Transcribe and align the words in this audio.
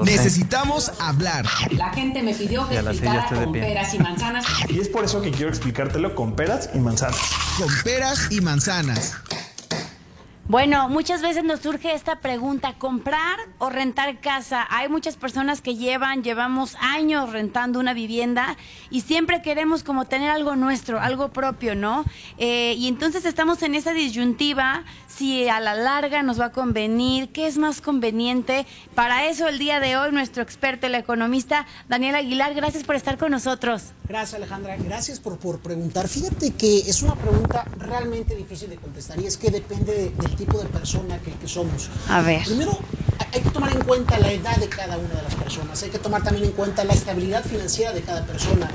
Necesitamos 0.00 0.90
hablar. 1.00 1.44
La 1.72 1.92
gente 1.92 2.22
me 2.22 2.32
pidió 2.32 2.66
que 2.66 2.78
explicara 2.78 3.26
con 3.28 3.52
peras 3.52 3.92
y 3.92 3.98
manzanas. 3.98 4.46
Y 4.70 4.80
es 4.80 4.88
por 4.88 5.04
eso 5.04 5.20
que 5.20 5.30
quiero 5.30 5.50
explicártelo 5.50 6.14
con 6.14 6.34
peras 6.34 6.70
y 6.72 6.78
manzanas. 6.78 7.20
Con 7.58 7.68
peras 7.84 8.28
y 8.30 8.40
manzanas. 8.40 9.12
Bueno, 10.52 10.86
muchas 10.90 11.22
veces 11.22 11.44
nos 11.44 11.60
surge 11.60 11.94
esta 11.94 12.20
pregunta, 12.20 12.74
¿comprar 12.76 13.38
o 13.56 13.70
rentar 13.70 14.20
casa? 14.20 14.66
Hay 14.68 14.90
muchas 14.90 15.16
personas 15.16 15.62
que 15.62 15.76
llevan, 15.76 16.22
llevamos 16.22 16.76
años 16.78 17.32
rentando 17.32 17.80
una 17.80 17.94
vivienda 17.94 18.58
y 18.90 19.00
siempre 19.00 19.40
queremos 19.40 19.82
como 19.82 20.04
tener 20.04 20.28
algo 20.28 20.54
nuestro, 20.54 21.00
algo 21.00 21.30
propio, 21.32 21.74
¿no? 21.74 22.04
Eh, 22.36 22.74
y 22.76 22.86
entonces 22.86 23.24
estamos 23.24 23.62
en 23.62 23.74
esa 23.74 23.94
disyuntiva, 23.94 24.84
si 25.08 25.48
a 25.48 25.58
la 25.58 25.74
larga 25.74 26.22
nos 26.22 26.38
va 26.38 26.46
a 26.46 26.52
convenir, 26.52 27.30
qué 27.30 27.46
es 27.46 27.56
más 27.56 27.80
conveniente. 27.80 28.66
Para 28.94 29.24
eso 29.28 29.48
el 29.48 29.58
día 29.58 29.80
de 29.80 29.96
hoy 29.96 30.12
nuestro 30.12 30.42
experto, 30.42 30.86
el 30.86 30.96
economista 30.96 31.64
Daniel 31.88 32.14
Aguilar, 32.14 32.52
gracias 32.52 32.84
por 32.84 32.94
estar 32.96 33.16
con 33.16 33.30
nosotros. 33.30 33.84
Gracias 34.06 34.34
Alejandra, 34.34 34.76
gracias 34.76 35.18
por, 35.18 35.38
por 35.38 35.60
preguntar. 35.60 36.08
Fíjate 36.08 36.50
que 36.50 36.80
es 36.80 37.00
una 37.00 37.14
pregunta 37.14 37.64
realmente 37.78 38.36
difícil 38.36 38.68
de 38.68 38.76
contestar 38.76 39.18
y 39.18 39.24
es 39.24 39.38
que 39.38 39.50
depende 39.50 39.94
de- 39.94 40.10
del 40.10 40.36
de 40.46 40.66
persona 40.66 41.18
que, 41.18 41.32
que 41.32 41.48
somos. 41.48 41.88
A 42.08 42.20
ver. 42.22 42.42
Primero, 42.44 42.78
hay- 43.32 43.40
que 43.42 43.50
tomar 43.50 43.72
en 43.72 43.82
cuenta 43.84 44.18
la 44.18 44.30
edad 44.32 44.56
de 44.56 44.68
cada 44.68 44.96
una 44.98 45.14
de 45.14 45.22
las 45.22 45.34
personas, 45.34 45.82
hay 45.82 45.90
que 45.90 45.98
tomar 45.98 46.22
también 46.22 46.46
en 46.46 46.52
cuenta 46.52 46.84
la 46.84 46.92
estabilidad 46.94 47.44
financiera 47.44 47.92
de 47.92 48.02
cada 48.02 48.24
persona 48.26 48.68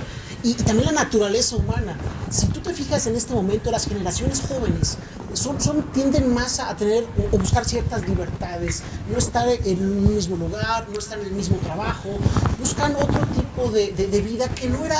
y, 0.43 0.52
y 0.52 0.53
también 0.55 0.88
la 0.93 1.03
naturaleza 1.03 1.55
humana. 1.57 1.95
Si 2.30 2.48
tú 2.48 2.59
te 2.62 2.73
fijas 2.73 3.05
en 3.07 3.16
este 3.16 3.34
momento, 3.34 3.71
las 3.71 3.85
generaciones 3.88 4.41
jóvenes 4.48 4.98
son, 5.34 5.62
son, 5.62 5.84
tienden 5.93 6.34
más 6.34 6.59
a 6.59 6.76
tener 6.76 7.05
o, 7.31 7.35
o 7.35 7.40
buscar 7.40 7.66
ciertas 7.66 8.07
libertades, 8.07 8.81
no 9.12 9.18
estar 9.18 9.48
en 9.48 9.79
un 9.81 10.15
mismo 10.15 10.35
lugar, 10.35 10.88
no 10.91 10.98
estar 10.99 11.20
en 11.20 11.26
el 11.27 11.31
mismo 11.34 11.57
trabajo, 11.57 12.09
buscan 12.59 12.95
otro 12.95 13.21
tipo 13.35 13.70
de, 13.71 13.91
de- 13.93 14.07
de 14.07 14.21
vida 14.21 14.48
que 14.49 14.70
no 14.70 14.84
era 14.85 14.98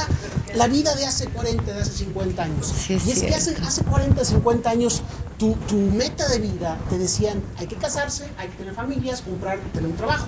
la 0.56 0.68
vida 0.68 0.94
de 0.96 1.06
hace 1.06 1.26
40, 1.28 1.64
de 1.74 1.82
hace 1.82 1.92
50 1.92 2.44
años. 2.44 2.68
Sí, 2.88 2.98
y 3.06 3.12
es 3.12 3.22
que 3.24 3.36
hace, 3.36 3.56
hace 3.66 3.84
40, 3.84 4.24
50 4.24 4.70
años 4.70 5.02
tu, 5.38 5.54
tu 5.68 5.76
meta 5.76 6.28
de 6.30 6.40
vida 6.40 6.78
te 6.90 6.98
decían 6.98 7.42
hay 7.58 7.68
que 7.68 7.76
casarse, 7.76 8.30
hay 8.38 8.48
que 8.48 8.58
tener 8.58 8.74
familias, 8.74 9.22
comprar, 9.22 9.60
tener 9.74 9.90
un 9.90 9.96
trabajo, 9.96 10.28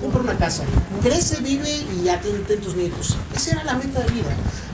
comprar 0.00 0.22
una 0.24 0.36
casa. 0.36 0.64
Crece, 1.02 1.40
vive 1.42 1.70
y 1.94 2.04
ya 2.04 2.20
tiene 2.20 2.40
ten 2.40 2.60
tus 2.60 2.74
nietos. 2.74 3.16
Esa 3.34 3.52
era 3.52 3.64
la 3.64 3.74
meta 3.74 4.00
de 4.00 4.10
vida. 4.12 4.30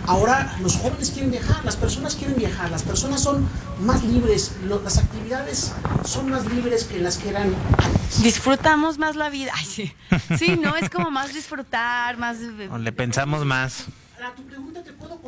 Ahora 0.07 0.57
los 0.61 0.77
jóvenes 0.77 1.11
quieren 1.11 1.31
viajar, 1.31 1.65
las 1.65 1.77
personas 1.77 2.15
quieren 2.15 2.37
viajar, 2.37 2.71
las 2.71 2.83
personas 2.83 3.21
son 3.23 3.47
más 3.81 4.03
libres, 4.05 4.53
lo- 4.65 4.83
las 4.83 4.99
actividades 4.99 5.73
son 6.05 6.31
más 6.31 6.45
libres 6.47 6.85
que 6.85 6.99
las 6.99 7.17
que 7.19 7.31
eran 7.31 7.55
antes. 7.79 8.23
Disfrutamos 8.23 8.99
más 8.99 9.17
la 9.17 9.29
vida. 9.31 9.53
Ay, 9.55 9.65
sí. 9.65 9.93
Sí, 10.39 10.57
no, 10.63 10.77
es 10.77 10.91
como 10.91 11.11
más 11.11 11.33
disfrutar, 11.33 12.17
más... 12.19 12.37
O 12.71 12.79
le 12.79 12.93
pensamos 12.93 13.45
más. 13.45 13.85
A 14.23 14.35
tu 14.35 14.43
pregunta 14.45 14.74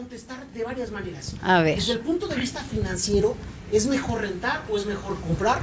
contestar 0.07 0.47
de 0.55 0.62
varias 0.62 0.93
maneras. 0.93 1.35
A 1.43 1.62
ver. 1.62 1.75
Desde 1.75 1.95
el 1.95 1.99
punto 1.99 2.29
de 2.29 2.37
vista 2.37 2.61
financiero, 2.62 3.35
¿es 3.73 3.89
mejor 3.89 4.21
rentar 4.21 4.63
o 4.71 4.77
es 4.77 4.87
mejor 4.87 5.21
comprar? 5.21 5.59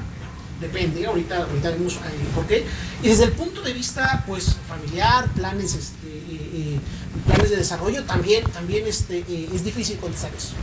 Depende, 0.59 1.05
ahorita, 1.05 1.45
ahorita 1.45 1.69
vemos 1.69 1.95
eh, 1.95 1.99
por 2.35 2.45
qué. 2.45 2.65
Y 3.01 3.07
desde 3.07 3.23
el 3.23 3.31
punto 3.31 3.61
de 3.61 3.71
vista 3.71 4.21
pues 4.27 4.57
familiar, 4.67 5.29
planes, 5.29 5.75
este, 5.75 6.07
eh, 6.07 6.49
eh, 6.75 6.79
planes 7.25 7.51
de 7.51 7.55
desarrollo, 7.55 8.03
también, 8.03 8.43
también 8.51 8.85
este, 8.85 9.19
eh, 9.19 9.49
es 9.53 9.63
difícil 9.63 9.97
contestar 9.97 10.33
eso. 10.35 10.55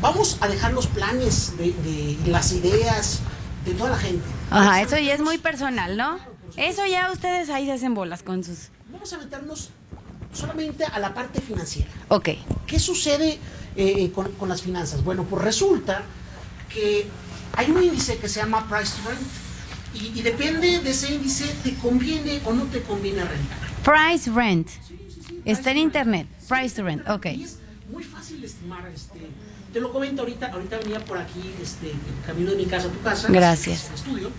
Vamos 0.00 0.38
a 0.40 0.46
dejar 0.46 0.72
los 0.72 0.86
planes 0.86 1.56
de, 1.58 1.72
de 1.72 2.30
las 2.30 2.52
ideas 2.52 3.20
de 3.64 3.74
toda 3.74 3.90
la 3.90 3.98
gente. 3.98 4.24
Ajá, 4.50 4.82
eso 4.82 4.96
ya 4.98 5.14
es 5.14 5.20
muy 5.20 5.38
personal, 5.38 5.96
¿no? 5.96 6.20
Eso 6.56 6.86
ya 6.86 7.10
ustedes 7.10 7.50
ahí 7.50 7.66
se 7.66 7.72
hacen 7.72 7.94
bolas 7.94 8.22
con 8.22 8.44
sus... 8.44 8.68
Vamos 8.92 9.12
a 9.12 9.18
meternos 9.18 9.70
solamente 10.36 10.84
a 10.84 10.98
la 10.98 11.14
parte 11.14 11.40
financiera. 11.40 11.90
Ok. 12.08 12.30
¿Qué 12.66 12.78
sucede 12.78 13.38
eh, 13.76 14.10
con, 14.12 14.30
con 14.32 14.48
las 14.48 14.62
finanzas? 14.62 15.02
Bueno, 15.02 15.24
pues 15.24 15.42
resulta 15.42 16.02
que 16.72 17.06
hay 17.54 17.70
un 17.70 17.82
índice 17.82 18.18
que 18.18 18.28
se 18.28 18.40
llama 18.40 18.68
Price 18.68 18.92
to 18.96 19.08
Rent 19.08 19.20
y, 19.94 20.18
y 20.18 20.22
depende 20.22 20.80
de 20.80 20.90
ese 20.90 21.14
índice 21.14 21.44
te 21.62 21.74
conviene 21.76 22.40
o 22.44 22.52
no 22.52 22.64
te 22.64 22.82
conviene 22.82 23.24
rentar. 23.24 23.58
Price 23.82 24.30
rent. 24.30 24.68
Sí, 24.68 24.98
sí, 25.08 25.20
sí, 25.26 25.40
Está 25.44 25.70
en 25.70 25.78
internet. 25.78 26.26
Price 26.48 26.74
to 26.76 26.82
rent, 26.82 27.08
ok. 27.08 27.26
Y 27.26 27.44
es 27.44 27.58
muy 27.90 28.04
fácil 28.04 28.44
estimar. 28.44 28.86
Este, 28.94 29.20
te 29.72 29.80
lo 29.80 29.92
comento 29.92 30.22
ahorita, 30.22 30.48
ahorita 30.52 30.78
venía 30.78 31.04
por 31.04 31.18
aquí, 31.18 31.54
este, 31.62 31.92
camino 32.26 32.50
de 32.50 32.56
mi 32.56 32.66
casa 32.66 32.88
a 32.88 32.90
tu 32.90 33.00
casa. 33.00 33.28
Gracias. 33.30 33.90
estudio, 33.94 34.30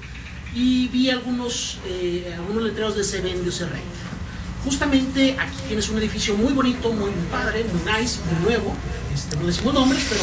y 0.53 0.88
vi 0.89 1.09
algunos, 1.09 1.79
eh, 1.85 2.33
algunos 2.35 2.63
letreros 2.63 2.95
de 2.95 3.03
se 3.03 3.22
vende 3.22 3.49
o 3.49 3.51
se 3.51 3.66
renta. 3.66 4.06
Justamente 4.72 5.38
aquí 5.39 5.55
tienes 5.69 5.88
un 5.88 5.97
edificio 5.97 6.35
muy 6.35 6.51
bonito, 6.51 6.91
muy 6.91 7.09
padre, 7.31 7.63
muy 7.63 7.79
nice, 7.89 8.19
muy 8.29 8.50
nuevo. 8.50 8.73
Este, 9.13 9.38
no 9.38 9.45
decimos 9.47 9.73
nombres, 9.73 10.05
pero 10.09 10.22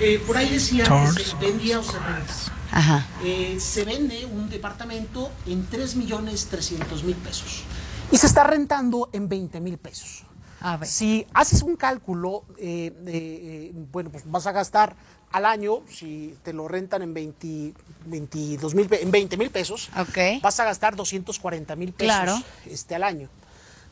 eh, 0.00 0.20
por 0.26 0.36
ahí 0.36 0.48
decía 0.48 0.84
que 1.16 1.22
se 1.22 1.36
vendía 1.36 1.78
o 1.78 1.84
se 1.84 1.92
renta. 1.92 2.34
Ajá. 2.72 3.06
Eh, 3.22 3.58
se 3.60 3.84
vende 3.84 4.26
un 4.26 4.50
departamento 4.50 5.30
en 5.46 5.64
3 5.66 5.94
millones 5.94 6.46
300 6.46 7.04
mil 7.04 7.14
pesos 7.14 7.62
y 8.10 8.16
se 8.16 8.26
está 8.26 8.42
rentando 8.42 9.08
en 9.12 9.28
20 9.28 9.60
mil 9.60 9.78
pesos. 9.78 10.24
A 10.60 10.76
ver. 10.78 10.88
Si 10.88 11.24
haces 11.32 11.62
un 11.62 11.76
cálculo, 11.76 12.42
eh, 12.58 12.92
eh, 13.06 13.70
bueno, 13.92 14.10
pues 14.10 14.24
vas 14.26 14.48
a 14.48 14.52
gastar 14.52 14.96
al 15.30 15.46
año, 15.46 15.82
si 15.88 16.34
te 16.42 16.52
lo 16.52 16.66
rentan 16.66 17.02
en 17.02 17.14
20, 17.14 17.72
22 18.06 18.74
mil, 18.74 18.88
pe- 18.88 19.00
en 19.04 19.12
20 19.12 19.36
mil 19.36 19.50
pesos, 19.50 19.90
Ok. 19.96 20.42
vas 20.42 20.58
a 20.58 20.64
gastar 20.64 20.96
240 20.96 21.76
mil 21.76 21.92
pesos 21.92 22.16
Claro. 22.16 22.42
este, 22.68 22.96
al 22.96 23.04
año. 23.04 23.28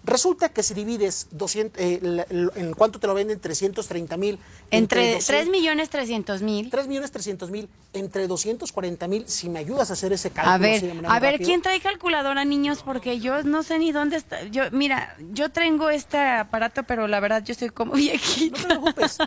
Resulta 0.06 0.50
que 0.50 0.62
si 0.62 0.74
divides 0.74 1.28
200, 1.30 1.80
eh, 1.82 2.26
en 2.56 2.74
cuánto 2.74 3.00
te 3.00 3.06
lo 3.06 3.14
venden, 3.14 3.40
330 3.40 4.16
mil. 4.18 4.38
Entre 4.70 5.18
3 5.18 5.48
millones 5.48 5.88
300 5.88 6.42
mil. 6.42 6.68
3 6.68 6.88
millones 6.88 7.10
300 7.10 7.50
mil 7.50 7.70
entre 7.94 8.26
240 8.26 9.08
mil, 9.08 9.26
si 9.26 9.48
me 9.48 9.60
ayudas 9.60 9.88
a 9.88 9.94
hacer 9.94 10.12
ese 10.12 10.30
cálculo. 10.30 10.54
A 10.54 10.58
ver, 10.58 11.02
a 11.06 11.20
ver. 11.20 11.40
¿quién 11.40 11.62
trae 11.62 11.80
calculadora, 11.80 12.44
niños? 12.44 12.82
Porque 12.82 13.18
yo 13.18 13.42
no 13.44 13.62
sé 13.62 13.78
ni 13.78 13.92
dónde 13.92 14.16
está. 14.16 14.42
Yo, 14.44 14.64
mira, 14.72 15.16
yo 15.32 15.48
tengo 15.50 15.88
este 15.88 16.18
aparato, 16.18 16.82
pero 16.82 17.08
la 17.08 17.20
verdad 17.20 17.42
yo 17.42 17.54
soy 17.54 17.70
como 17.70 17.92
viejita. 17.94 18.58
No 18.60 18.66
te 18.84 18.92
preocupes. 18.92 19.18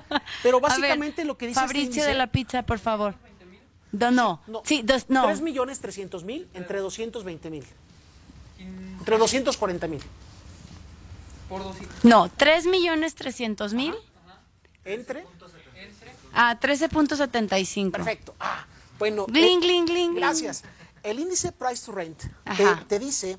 Pero 0.44 0.60
ver, 0.62 0.70
básicamente 0.70 1.26
lo 1.26 1.38
que 1.40 1.48
dice 1.48 1.60
este 1.60 1.68
Fabricio 1.68 2.04
índice- 2.04 2.08
de 2.08 2.14
la 2.14 2.28
pizza, 2.28 2.62
por 2.64 2.78
favor. 2.78 3.16
No, 3.94 4.12
no. 4.12 4.42
No, 4.46 4.62
Sí, 4.64 4.82
dos, 4.84 5.06
no. 5.10 5.26
3 5.26 5.42
millones 5.42 5.80
300 5.80 6.24
mil 6.24 6.48
entre 6.54 6.80
220 6.80 7.50
mil. 7.50 7.66
Entre 8.60 9.18
240 9.18 9.88
mil. 9.88 10.02
No, 12.04 12.30
3 12.30 12.66
millones 12.68 13.16
300 13.16 13.74
mil 13.74 13.96
Entre. 14.86 15.26
a 16.34 16.60
13.75. 16.60 17.92
Perfecto. 17.92 18.36
Ah, 18.40 18.66
bueno. 19.00 19.26
Gling, 19.28 19.60
gling, 19.60 19.86
gling, 19.86 20.16
Gracias. 20.16 20.64
El 21.04 21.20
índice 21.20 21.52
Price 21.52 21.86
to 21.86 21.92
Rent 21.94 22.22
te, 22.58 22.66
te 22.88 23.00
dice 23.00 23.38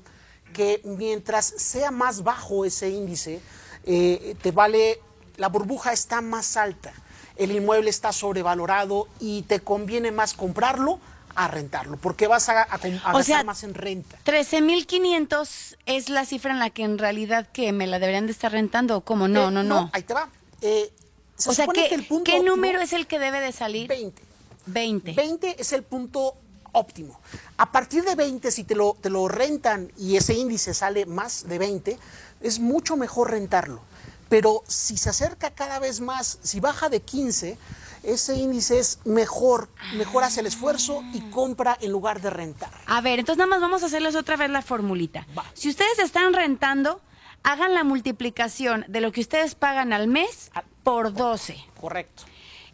que 0.53 0.81
mientras 0.83 1.45
sea 1.45 1.91
más 1.91 2.23
bajo 2.23 2.65
ese 2.65 2.89
índice, 2.89 3.41
eh, 3.85 4.35
te 4.41 4.51
vale. 4.51 5.01
La 5.37 5.47
burbuja 5.47 5.93
está 5.93 6.21
más 6.21 6.57
alta. 6.57 6.91
El 7.37 7.51
inmueble 7.51 7.89
está 7.89 8.11
sobrevalorado 8.11 9.07
y 9.21 9.43
te 9.43 9.61
conviene 9.61 10.11
más 10.11 10.33
comprarlo 10.33 10.99
a 11.39 11.47
rentarlo, 11.47 11.95
porque 11.95 12.27
vas 12.27 12.49
a, 12.49 12.63
a, 12.63 12.65
a 12.65 12.75
O 12.75 13.17
gastar 13.17 13.23
sea, 13.23 13.43
más 13.45 13.63
en 13.63 13.73
renta. 13.73 14.17
13.500 14.25 15.77
es 15.85 16.09
la 16.09 16.25
cifra 16.25 16.51
en 16.51 16.59
la 16.59 16.69
que 16.69 16.83
en 16.83 16.97
realidad 16.97 17.47
que 17.53 17.71
me 17.71 17.87
la 17.87 17.97
deberían 17.99 18.25
de 18.25 18.33
estar 18.33 18.51
rentando 18.51 18.97
o 18.97 19.01
cómo 19.01 19.29
no, 19.29 19.47
Eh, 19.47 19.51
no, 19.51 19.63
no. 19.63 19.89
Ahí 19.93 20.03
te 20.03 20.13
va. 20.13 20.29
Eh, 20.61 20.91
se 21.37 21.49
O 21.49 21.53
sea, 21.53 21.67
¿qué, 21.67 21.87
que 21.87 21.95
el 21.95 22.05
punto 22.05 22.29
¿qué 22.29 22.41
número 22.41 22.81
es 22.81 22.91
el 22.91 23.07
que 23.07 23.19
debe 23.19 23.39
de 23.39 23.53
salir? 23.53 23.87
20. 23.87 24.21
20. 24.65 25.13
20 25.13 25.61
es 25.61 25.71
el 25.71 25.83
punto 25.83 26.35
óptimo. 26.73 27.19
A 27.55 27.71
partir 27.71 28.03
de 28.03 28.15
20, 28.15 28.51
si 28.51 28.65
te 28.65 28.75
lo, 28.75 28.97
te 28.99 29.09
lo 29.09 29.29
rentan 29.29 29.91
y 29.97 30.17
ese 30.17 30.33
índice 30.33 30.73
sale 30.73 31.05
más 31.05 31.47
de 31.47 31.57
20, 31.57 31.97
es 32.41 32.59
mucho 32.59 32.97
mejor 32.97 33.31
rentarlo. 33.31 33.81
Pero 34.27 34.63
si 34.67 34.97
se 34.97 35.09
acerca 35.09 35.51
cada 35.51 35.79
vez 35.79 36.01
más, 36.01 36.37
si 36.43 36.59
baja 36.59 36.89
de 36.89 36.99
15, 36.99 37.57
ese 38.03 38.35
índice 38.35 38.79
es 38.79 38.99
mejor, 39.05 39.69
mejor 39.95 40.23
hace 40.23 40.39
el 40.41 40.45
esfuerzo 40.47 41.03
y 41.13 41.21
compra 41.31 41.77
en 41.81 41.91
lugar 41.91 42.21
de 42.21 42.29
rentar. 42.29 42.71
A 42.85 43.01
ver, 43.01 43.19
entonces 43.19 43.37
nada 43.37 43.49
más 43.49 43.61
vamos 43.61 43.83
a 43.83 43.87
hacerles 43.87 44.15
otra 44.15 44.35
vez 44.37 44.49
la 44.49 44.61
formulita. 44.61 45.25
Va. 45.37 45.45
Si 45.53 45.69
ustedes 45.69 45.99
están 45.99 46.33
rentando, 46.33 47.01
hagan 47.43 47.73
la 47.73 47.83
multiplicación 47.83 48.85
de 48.87 49.01
lo 49.01 49.11
que 49.11 49.21
ustedes 49.21 49.55
pagan 49.55 49.93
al 49.93 50.07
mes 50.07 50.51
Ah. 50.53 50.63
por 50.83 51.13
12. 51.13 51.57
Correcto. 51.79 52.23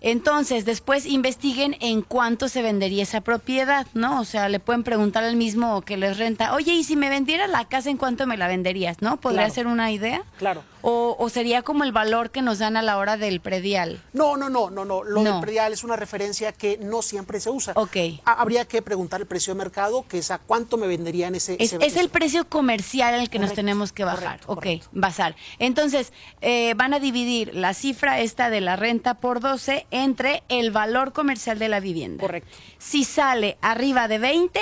Entonces, 0.09 0.65
después 0.65 1.07
investiguen 1.07 1.75
en 1.79 2.03
cuánto 2.03 2.47
se 2.47 2.61
vendería 2.61 3.01
esa 3.01 3.21
propiedad, 3.21 3.87
¿no? 3.95 4.21
O 4.21 4.23
sea, 4.23 4.49
le 4.49 4.59
pueden 4.59 4.83
preguntar 4.83 5.23
al 5.23 5.35
mismo 5.35 5.81
que 5.81 5.97
les 5.97 6.19
renta, 6.19 6.53
oye, 6.53 6.73
¿y 6.73 6.83
si 6.83 6.95
me 6.95 7.09
vendiera 7.09 7.47
la 7.47 7.65
casa, 7.65 7.89
en 7.89 7.97
cuánto 7.97 8.27
me 8.27 8.37
la 8.37 8.47
venderías, 8.47 9.01
no? 9.01 9.17
¿Podría 9.17 9.41
Claro. 9.41 9.53
ser 9.55 9.65
una 9.67 9.91
idea? 9.91 10.21
Claro. 10.37 10.63
O, 10.87 11.15
o 11.17 11.29
sería 11.29 11.63
como 11.63 11.83
el 11.83 11.91
valor 11.91 12.29
que 12.29 12.43
nos 12.43 12.59
dan 12.59 12.77
a 12.77 12.83
la 12.83 12.97
hora 12.99 13.17
del 13.17 13.39
predial. 13.39 13.99
No, 14.13 14.37
no, 14.37 14.49
no, 14.51 14.69
no, 14.69 14.85
no. 14.85 15.03
Lo 15.03 15.23
No. 15.23 15.31
del 15.31 15.41
predial 15.41 15.73
es 15.73 15.83
una 15.83 15.95
referencia 15.95 16.51
que 16.51 16.77
no 16.77 17.01
siempre 17.01 17.39
se 17.39 17.49
usa. 17.49 17.73
Ok. 17.75 17.97
Ha- 18.25 18.33
Habría 18.33 18.65
que 18.65 18.83
preguntar 18.83 19.19
el 19.21 19.25
precio 19.25 19.55
de 19.55 19.57
mercado, 19.57 20.05
que 20.07 20.19
es 20.19 20.29
a 20.29 20.37
cuánto 20.37 20.77
me 20.77 20.85
venderían 20.85 21.33
ese. 21.33 21.53
Es, 21.55 21.73
ese- 21.73 21.83
es 21.83 21.97
el 21.97 22.09
precio 22.09 22.47
comercial 22.47 23.15
al 23.15 23.31
que 23.31 23.39
nos 23.39 23.53
tenemos 23.53 23.91
que 23.91 24.03
bajar. 24.03 24.15
correcto, 24.41 24.51
ok, 24.51 24.55
correcto. 24.57 24.87
basar. 24.91 25.35
Entonces, 25.57 26.13
eh, 26.41 26.75
van 26.75 26.93
a 26.93 26.99
dividir 26.99 27.55
la 27.55 27.73
cifra 27.73 28.19
esta 28.19 28.51
de 28.51 28.61
la 28.61 28.75
renta 28.75 29.15
por 29.15 29.39
12 29.39 29.87
entre 30.03 30.43
el 30.49 30.71
valor 30.71 31.13
comercial 31.13 31.57
de 31.59 31.69
la 31.69 31.79
vivienda. 31.79 32.21
Correcto. 32.21 32.49
Si 32.77 33.03
sale 33.03 33.57
arriba 33.61 34.07
de 34.07 34.19
20, 34.19 34.59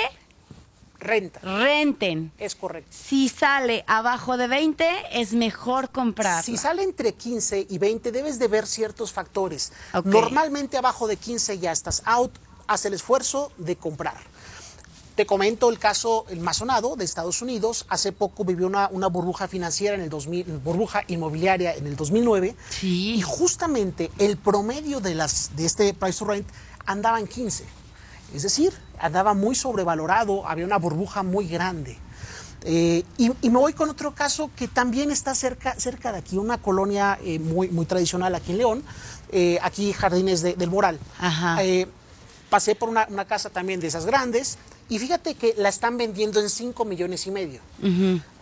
Renta. 1.00 1.40
renten. 1.40 2.32
Es 2.38 2.54
correcto. 2.54 2.90
Si 2.90 3.28
sale 3.28 3.84
abajo 3.86 4.36
de 4.36 4.46
20, 4.46 4.86
es 5.12 5.34
mejor 5.34 5.90
comprarla. 5.90 6.42
Si 6.42 6.56
sale 6.56 6.82
entre 6.82 7.12
15 7.12 7.66
y 7.68 7.78
20, 7.78 8.10
debes 8.12 8.38
de 8.38 8.48
ver 8.48 8.66
ciertos 8.66 9.12
factores. 9.12 9.72
Normalmente 10.04 10.78
abajo 10.78 11.06
de 11.06 11.16
15 11.16 11.58
ya 11.58 11.72
estás 11.72 12.02
out, 12.06 12.32
haz 12.66 12.84
el 12.86 12.94
esfuerzo 12.94 13.52
de 13.58 13.76
comprar. 13.76 14.16
Te 15.14 15.26
comento 15.26 15.70
el 15.70 15.78
caso, 15.78 16.24
el 16.28 16.40
más 16.40 16.56
sonado 16.56 16.96
de 16.96 17.04
Estados 17.04 17.40
Unidos. 17.40 17.86
Hace 17.88 18.10
poco 18.10 18.44
vivió 18.44 18.66
una, 18.66 18.88
una 18.90 19.06
burbuja 19.06 19.46
financiera 19.46 19.94
en 19.94 20.00
el 20.02 20.10
2000, 20.10 20.44
burbuja 20.58 21.02
inmobiliaria 21.06 21.72
en 21.74 21.86
el 21.86 21.94
2009. 21.94 22.56
Sí. 22.70 23.14
Y 23.14 23.22
justamente 23.22 24.10
el 24.18 24.36
promedio 24.36 24.98
de, 24.98 25.14
las, 25.14 25.54
de 25.54 25.66
este 25.66 25.94
price 25.94 26.18
to 26.18 26.24
rent 26.24 26.48
andaba 26.84 27.20
en 27.20 27.28
15. 27.28 27.64
Es 28.34 28.42
decir, 28.42 28.72
andaba 28.98 29.34
muy 29.34 29.54
sobrevalorado, 29.54 30.48
había 30.48 30.64
una 30.64 30.78
burbuja 30.78 31.22
muy 31.22 31.46
grande. 31.46 31.96
Eh, 32.64 33.04
y, 33.16 33.30
y 33.40 33.50
me 33.50 33.58
voy 33.58 33.72
con 33.74 33.90
otro 33.90 34.14
caso 34.16 34.50
que 34.56 34.66
también 34.66 35.12
está 35.12 35.36
cerca, 35.36 35.76
cerca 35.78 36.10
de 36.10 36.18
aquí, 36.18 36.38
una 36.38 36.58
colonia 36.58 37.18
eh, 37.22 37.38
muy, 37.38 37.68
muy 37.68 37.86
tradicional 37.86 38.34
aquí 38.34 38.50
en 38.50 38.58
León, 38.58 38.84
eh, 39.30 39.58
aquí 39.62 39.92
Jardines 39.92 40.42
de- 40.42 40.54
del 40.54 40.70
Moral. 40.70 40.98
Ajá. 41.20 41.58
Pasé 42.50 42.74
por 42.74 42.88
una, 42.88 43.06
una 43.10 43.24
casa 43.26 43.50
también 43.50 43.80
de 43.80 43.86
esas 43.88 44.06
grandes 44.06 44.58
y 44.88 44.98
fíjate 44.98 45.34
que 45.34 45.54
la 45.56 45.68
están 45.68 45.96
vendiendo 45.96 46.40
en 46.40 46.48
5 46.50 46.84
millones 46.84 47.26
y 47.26 47.30
medio. 47.30 47.60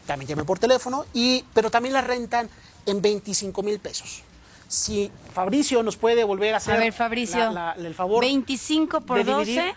También 0.07 0.29
llamé 0.29 0.45
por 0.45 0.59
teléfono, 0.59 1.05
y, 1.15 1.45
pero 1.55 1.71
también 1.71 1.93
la 1.93 2.01
rentan 2.01 2.49
en 2.87 3.01
25 3.01 3.63
mil 3.63 3.79
pesos. 3.79 4.23
Si 4.69 5.11
Fabricio 5.35 5.83
nos 5.83 5.97
puede 5.97 6.25
volver 6.25 6.55
a 6.55 6.57
hacer 6.57 6.75
a 6.75 6.79
ver, 6.79 6.93
Fabricio, 6.93 7.39
la- 7.53 7.75
la- 7.77 7.87
el 7.87 7.95
favor. 7.95 8.25
25 8.25 9.03
por 9.03 9.19
de 9.19 9.25
12. 9.25 9.45
dividir. 9.51 9.75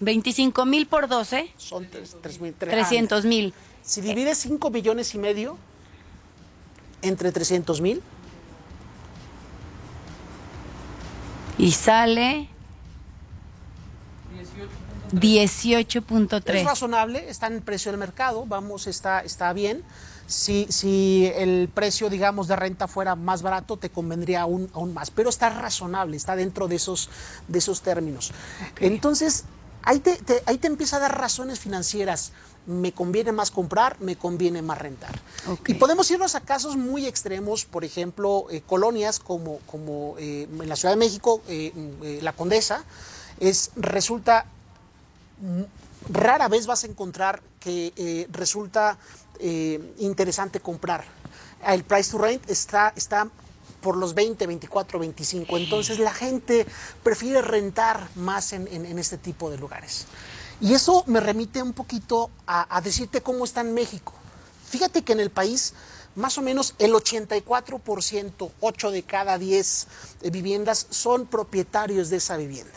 25 0.00 0.64
mil 0.66 0.86
por 0.86 1.08
12, 1.08 1.50
Son 1.56 1.86
tres- 1.90 2.16
tres 2.20 2.40
mil- 2.40 2.54
tres- 2.58 2.72
300 2.72 3.24
mil. 3.24 3.54
Si 3.82 4.00
divides 4.00 4.36
5 4.38 4.70
millones 4.70 5.14
y 5.14 5.18
medio 5.18 5.56
entre 7.02 7.32
300 7.32 7.80
mil, 7.80 8.02
Y 11.58 11.72
sale 11.72 12.48
18.3. 15.12 16.54
es 16.54 16.64
razonable, 16.64 17.28
está 17.28 17.46
en 17.46 17.54
el 17.54 17.62
precio 17.62 17.90
del 17.92 17.98
mercado, 17.98 18.44
vamos, 18.46 18.86
está, 18.86 19.20
está 19.20 19.52
bien. 19.52 19.82
Si, 20.26 20.66
si 20.70 21.30
el 21.36 21.68
precio, 21.72 22.10
digamos, 22.10 22.48
de 22.48 22.56
renta 22.56 22.88
fuera 22.88 23.14
más 23.14 23.42
barato, 23.42 23.76
te 23.76 23.90
convendría 23.90 24.40
aún, 24.40 24.68
aún 24.74 24.92
más, 24.92 25.10
pero 25.12 25.28
está 25.30 25.50
razonable, 25.50 26.16
está 26.16 26.34
dentro 26.34 26.66
de 26.66 26.76
esos, 26.76 27.08
de 27.46 27.58
esos 27.60 27.80
términos. 27.82 28.32
Entonces, 28.80 29.44
ahí 29.84 30.00
te, 30.00 30.16
te- 30.16 30.42
ahí 30.46 30.58
te 30.58 30.66
empieza 30.66 30.96
a 30.96 31.00
dar 31.00 31.16
razones 31.16 31.60
financieras. 31.60 32.32
Me 32.66 32.90
conviene 32.90 33.30
más 33.30 33.52
comprar, 33.52 33.96
me 34.00 34.16
conviene 34.16 34.60
más 34.62 34.78
rentar. 34.78 35.16
Y 35.68 35.74
podemos 35.74 36.10
irnos 36.10 36.34
a 36.34 36.40
casos 36.40 36.76
muy 36.76 37.06
extremos, 37.06 37.64
por 37.64 37.84
ejemplo, 37.84 38.46
eh, 38.50 38.62
colonias 38.66 39.20
como, 39.20 39.58
como 39.66 40.16
eh, 40.18 40.48
en 40.60 40.68
la 40.68 40.74
Ciudad 40.74 40.92
de 40.94 40.98
México, 40.98 41.40
eh, 41.46 41.72
eh, 42.02 42.18
la 42.22 42.32
Condesa, 42.32 42.82
es, 43.38 43.70
resulta 43.76 44.46
rara 46.10 46.48
vez 46.48 46.66
vas 46.66 46.84
a 46.84 46.86
encontrar 46.86 47.42
que 47.60 47.92
eh, 47.96 48.26
resulta 48.30 48.98
eh, 49.38 49.94
interesante 49.98 50.60
comprar. 50.60 51.04
El 51.66 51.84
price 51.84 52.10
to 52.12 52.18
rent 52.18 52.48
está, 52.48 52.92
está 52.96 53.28
por 53.80 53.96
los 53.96 54.14
20, 54.14 54.46
24, 54.46 54.98
25. 54.98 55.56
Entonces 55.56 55.98
la 55.98 56.12
gente 56.12 56.66
prefiere 57.02 57.42
rentar 57.42 58.08
más 58.14 58.52
en, 58.52 58.66
en- 58.68 58.98
este 58.98 59.18
tipo 59.18 59.50
de 59.50 59.58
lugares. 59.58 60.06
Y 60.60 60.74
eso 60.74 61.04
me 61.06 61.20
remite 61.20 61.62
un 61.62 61.72
poquito 61.72 62.30
a, 62.46 62.74
a 62.74 62.80
decirte 62.80 63.20
cómo 63.20 63.44
está 63.44 63.60
en 63.60 63.74
México. 63.74 64.12
Fíjate 64.68 65.02
que 65.02 65.12
en 65.12 65.20
el 65.20 65.30
país 65.30 65.74
más 66.14 66.38
o 66.38 66.42
menos 66.42 66.74
el 66.78 66.92
84%, 66.94 68.50
8 68.60 68.90
de 68.90 69.02
cada 69.02 69.38
10 69.38 69.86
eh, 70.22 70.30
viviendas 70.30 70.86
son 70.90 71.26
propietarios 71.26 72.08
de 72.10 72.16
esa 72.16 72.36
vivienda. 72.36 72.72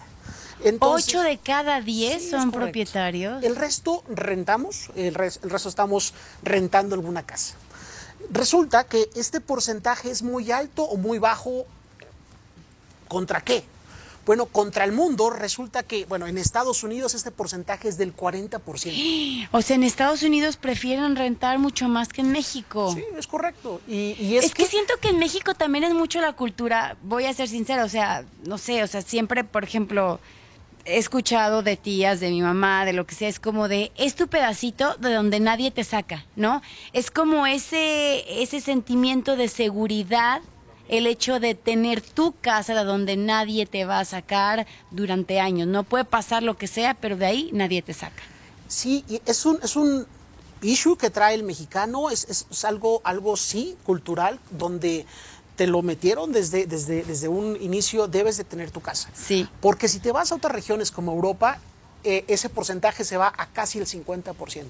Entonces- 0.64 1.08
8 1.10 1.22
de 1.22 1.38
cada 1.38 1.82
10 1.82 2.22
Sí, 2.24 2.30
son 2.32 2.52
propietarios. 2.52 3.44
El 3.44 3.56
resto 3.56 4.04
rentamos, 4.10 4.90
el, 4.96 5.16
res- 5.16 5.40
el 5.44 5.50
resto 5.50 5.70
estamos 5.70 6.14
rentando 6.44 6.96
alguna 6.96 7.24
casa. 7.26 7.56
Resulta 8.32 8.84
que 8.84 9.10
este 9.16 9.40
porcentaje 9.42 10.12
es 10.12 10.22
muy 10.22 10.52
alto 10.52 10.84
o 10.84 10.98
muy 10.98 11.18
bajo. 11.20 11.66
¿Contra 13.08 13.42
qué? 13.42 13.64
Bueno, 14.26 14.46
contra 14.46 14.84
el 14.84 14.92
mundo 14.92 15.32
resulta 15.32 15.82
que, 15.82 16.06
bueno, 16.06 16.28
en 16.28 16.38
Estados 16.38 16.84
Unidos 16.84 17.16
este 17.16 17.32
porcentaje 17.32 17.88
es 17.88 17.98
del 17.98 18.16
40%. 18.16 19.48
O 19.52 19.62
sea, 19.64 19.76
en 19.76 19.84
Estados 19.84 20.22
Unidos 20.22 20.58
prefieren 20.58 21.16
rentar 21.16 21.58
mucho 21.58 21.88
más 21.88 22.10
que 22.10 22.22
en 22.22 22.32
México. 22.32 22.94
Sí, 22.94 23.04
es 23.18 23.26
correcto. 23.26 23.82
Y, 23.88 24.16
y 24.20 24.38
es, 24.38 24.46
Es 24.46 24.54
que 24.54 24.68
siento 24.68 24.94
que 25.02 25.10
en 25.10 25.18
México 25.18 25.56
también 25.56 25.86
es 25.86 25.96
mucho 25.96 26.22
la 26.22 26.34
cultura, 26.34 26.98
voy 27.02 27.26
a 27.26 27.34
ser 27.34 27.48
sincera, 27.50 27.84
o 27.86 27.90
sea, 27.90 28.24
no 28.46 28.60
sé, 28.60 28.84
o 28.84 28.88
sea, 28.88 29.02
siempre, 29.02 29.44
por 29.44 29.64
ejemplo, 29.64 30.20
he 30.86 30.98
escuchado 30.98 31.62
de 31.64 31.78
tías, 31.78 32.20
de 32.20 32.30
mi 32.30 32.42
mamá, 32.42 32.86
de 32.86 32.94
lo 32.94 33.06
que 33.06 33.16
sea, 33.16 33.28
es 33.30 33.40
como 33.40 33.68
de, 33.68 33.92
es 33.98 34.16
tu 34.16 34.28
pedacito 34.28 34.96
de 34.96 35.14
donde 35.14 35.40
nadie 35.40 35.72
te 35.72 35.84
saca, 35.84 36.26
¿no? 36.36 36.62
Es 36.94 37.12
como 37.12 37.46
ese, 37.48 38.42
ese 38.42 38.62
sentimiento 38.62 39.36
de 39.36 39.48
seguridad, 39.48 40.42
el 40.88 41.06
hecho 41.06 41.40
de 41.40 41.54
tener 41.56 42.02
tu 42.02 42.34
casa 42.42 42.74
de 42.74 42.84
donde 42.84 43.16
nadie 43.18 43.66
te 43.68 43.86
va 43.86 44.00
a 44.00 44.06
sacar 44.06 44.66
durante 44.90 45.40
años. 45.40 45.68
No 45.68 45.84
puede 45.84 46.06
pasar 46.06 46.42
lo 46.44 46.58
que 46.58 46.68
sea, 46.68 46.96
pero 46.96 47.16
de 47.16 47.26
ahí 47.28 47.50
nadie 47.54 47.82
te 47.82 47.94
saca. 47.94 48.24
Sí, 48.68 49.04
es 49.26 49.46
un, 49.46 49.60
es 49.62 49.76
un 49.76 50.08
issue 50.62 50.98
que 50.98 51.10
trae 51.10 51.36
el 51.36 51.44
mexicano, 51.44 52.10
es, 52.10 52.26
es- 52.30 52.48
es 52.50 52.66
algo, 52.66 53.02
algo 53.04 53.38
sí, 53.38 53.78
cultural, 53.84 54.40
donde 54.52 55.06
te 55.60 55.68
lo 55.68 55.82
metieron 55.82 56.32
desde, 56.32 56.66
desde, 56.68 57.04
desde 57.04 57.28
un 57.28 57.58
inicio, 57.60 58.08
debes 58.08 58.38
de 58.38 58.46
tener 58.46 58.72
tu 58.72 58.80
casa. 58.80 59.10
Sí. 59.14 59.46
Porque 59.60 59.90
si 59.90 60.00
te 60.00 60.14
vas 60.14 60.32
a 60.32 60.36
otras 60.36 60.54
regiones 60.54 60.90
como 60.90 61.12
Europa, 61.12 61.60
eh, 62.06 62.24
ese 62.30 62.48
porcentaje 62.48 63.04
se 63.04 63.18
va 63.18 63.34
a 63.38 63.48
casi 63.48 63.78
el 63.78 63.86
50%. 63.86 64.68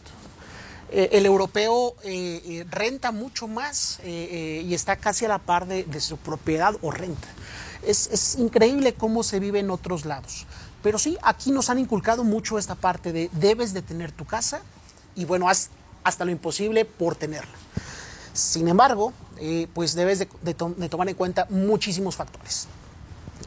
Eh, 0.92 1.10
el 1.12 1.28
europeo 1.28 1.94
eh, 2.04 2.66
renta 2.72 3.12
mucho 3.12 3.48
más 3.48 4.00
y 4.04 4.74
está 4.74 4.96
casi 4.96 5.26
a 5.26 5.28
la 5.28 5.38
par 5.38 5.68
de, 5.68 5.84
de 5.84 6.02
su 6.02 6.18
propiedad 6.18 6.76
o 6.82 6.90
renta. 6.90 7.28
Es, 7.86 8.10
es 8.12 8.38
increíble 8.40 8.96
cómo 8.96 9.22
se 9.22 9.40
vive 9.40 9.60
en 9.60 9.70
otros 9.70 10.06
lados. 10.06 10.48
Pero 10.82 10.98
sí, 10.98 11.20
aquí 11.22 11.52
nos 11.52 11.70
han 11.70 11.78
inculcado 11.78 12.24
mucho 12.24 12.58
esta 12.58 12.74
parte 12.74 13.14
de 13.14 13.30
debes 13.34 13.76
de 13.76 13.84
tener 13.84 14.12
tu 14.12 14.26
casa 14.26 14.64
y 15.16 15.26
bueno, 15.26 15.50
haz 15.50 15.70
hasta 16.04 16.26
lo 16.26 16.32
imposible 16.32 16.84
por 16.84 17.16
tenerla. 17.16 17.54
Sin 18.34 18.68
embargo, 18.68 19.14
eh, 19.40 19.68
pues 19.74 19.96
debes 19.96 20.20
de, 20.20 20.30
de 20.42 20.54
to- 20.54 20.74
de 20.78 20.90
tomar 20.90 21.10
en 21.10 21.16
cuenta 21.16 21.48
muchísimos 21.50 22.16
factores. 22.16 22.68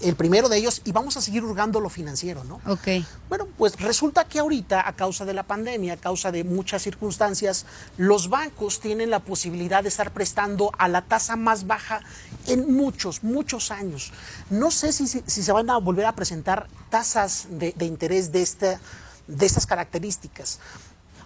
El 0.01 0.17
primero 0.17 0.49
de 0.49 0.57
ellos, 0.57 0.81
y 0.85 0.91
vamos 0.91 1.17
a 1.17 1.21
seguir 1.21 1.45
hurgando 1.45 1.79
lo 1.79 1.89
financiero, 1.89 2.43
¿no? 2.45 2.61
Ok. 2.67 3.05
Bueno, 3.29 3.47
pues 3.57 3.79
resulta 3.79 4.25
que 4.25 4.41
ahorita, 4.41 4.89
a 4.89 4.95
causa 4.97 5.25
de 5.25 5.33
la 5.33 5.45
pandemia, 5.45 5.93
a 5.93 5.97
causa 5.97 6.33
de 6.33 6.43
muchas 6.43 6.83
circunstancias, 6.83 7.67
los 7.99 8.29
bancos 8.29 8.81
tienen 8.81 9.11
la 9.11 9.21
posibilidad 9.21 9.83
de 9.83 9.91
estar 9.91 10.11
prestando 10.11 10.73
a 10.79 10.89
la 10.89 11.03
tasa 11.03 11.37
más 11.37 11.69
baja 11.69 12.01
en 12.49 12.75
muchos, 12.75 13.23
muchos 13.23 13.71
años. 13.71 14.13
No 14.51 14.73
sé 14.73 14.93
si, 14.93 15.07
si- 15.07 15.23
si 15.27 15.43
se 15.43 15.53
van 15.53 15.71
a 15.71 15.77
volver 15.79 16.07
a 16.07 16.17
presentar 16.17 16.67
tasas 16.91 17.47
de, 17.51 17.73
de 17.77 17.85
interés 17.85 18.33
de, 18.33 18.43
esta, 18.43 18.81
de 19.29 19.47
estas 19.47 19.67
características. 19.67 20.59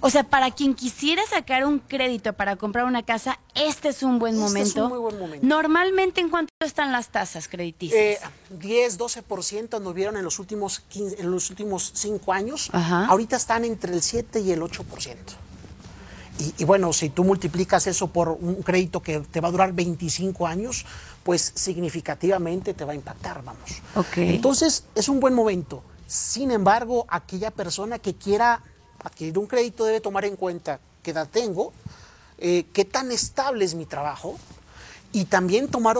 O 0.00 0.10
sea, 0.10 0.24
para 0.24 0.50
quien 0.50 0.74
quisiera 0.74 1.22
sacar 1.26 1.64
un 1.64 1.78
crédito 1.78 2.32
para 2.34 2.56
comprar 2.56 2.84
una 2.84 3.02
casa, 3.04 3.38
este 3.54 3.88
es 3.88 4.02
un 4.02 4.18
buen 4.18 4.34
Este 4.34 4.46
es 4.46 4.52
momento. 4.52 4.82
un 4.84 4.88
muy 4.90 4.98
buen 4.98 5.18
momento. 5.18 5.46
Normalmente, 5.46 6.20
¿en 6.20 6.28
cuánto 6.28 6.52
están 6.60 6.92
las 6.92 7.08
tasas 7.08 7.48
crediticias? 7.48 7.98
Eh, 8.00 8.18
10, 8.50 8.98
12% 8.98 9.74
anduvieron 9.76 10.16
en 10.16 10.24
los 10.24 10.38
últimos 10.38 10.80
15 10.80 11.20
en 11.20 11.30
los 11.30 11.48
últimos 11.50 11.92
5 11.94 12.32
años. 12.32 12.68
Ajá. 12.72 13.06
Ahorita 13.06 13.36
están 13.36 13.64
entre 13.64 13.92
el 13.94 14.02
7 14.02 14.40
y 14.40 14.52
el 14.52 14.60
8%. 14.60 15.16
y, 16.38 16.54
y 16.58 16.64
bueno, 16.64 16.92
si 16.92 17.08
tú 17.08 17.24
multiplicas 17.24 17.86
eso 17.86 18.08
por 18.08 18.28
un 18.28 18.56
crédito 18.62 19.02
que 19.02 19.20
te 19.20 19.40
va 19.40 19.48
a 19.48 19.50
durar 19.50 19.72
25 19.72 20.46
años, 20.46 20.84
pues 21.24 21.52
significativamente 21.54 22.74
te 22.74 22.84
va 22.84 22.92
a 22.92 22.94
impactar, 22.94 23.42
vamos. 23.42 23.80
Ok. 23.94 24.18
Entonces, 24.18 24.84
es 24.94 25.08
un 25.08 25.18
buen 25.20 25.32
momento. 25.34 25.82
Sin 26.06 26.50
embargo, 26.50 27.06
aquella 27.08 27.50
persona 27.50 27.98
que 27.98 28.14
quiera 28.14 28.60
adquirir 29.06 29.38
un 29.38 29.46
crédito 29.46 29.84
debe 29.84 30.00
tomar 30.00 30.24
en 30.24 30.36
cuenta 30.36 30.80
qué 31.02 31.10
edad 31.12 31.28
tengo, 31.30 31.72
eh, 32.38 32.66
qué 32.72 32.84
tan 32.84 33.10
estable 33.12 33.64
es 33.64 33.74
mi 33.74 33.86
trabajo 33.86 34.38
y 35.12 35.24
también 35.26 35.68
tomar 35.68 35.96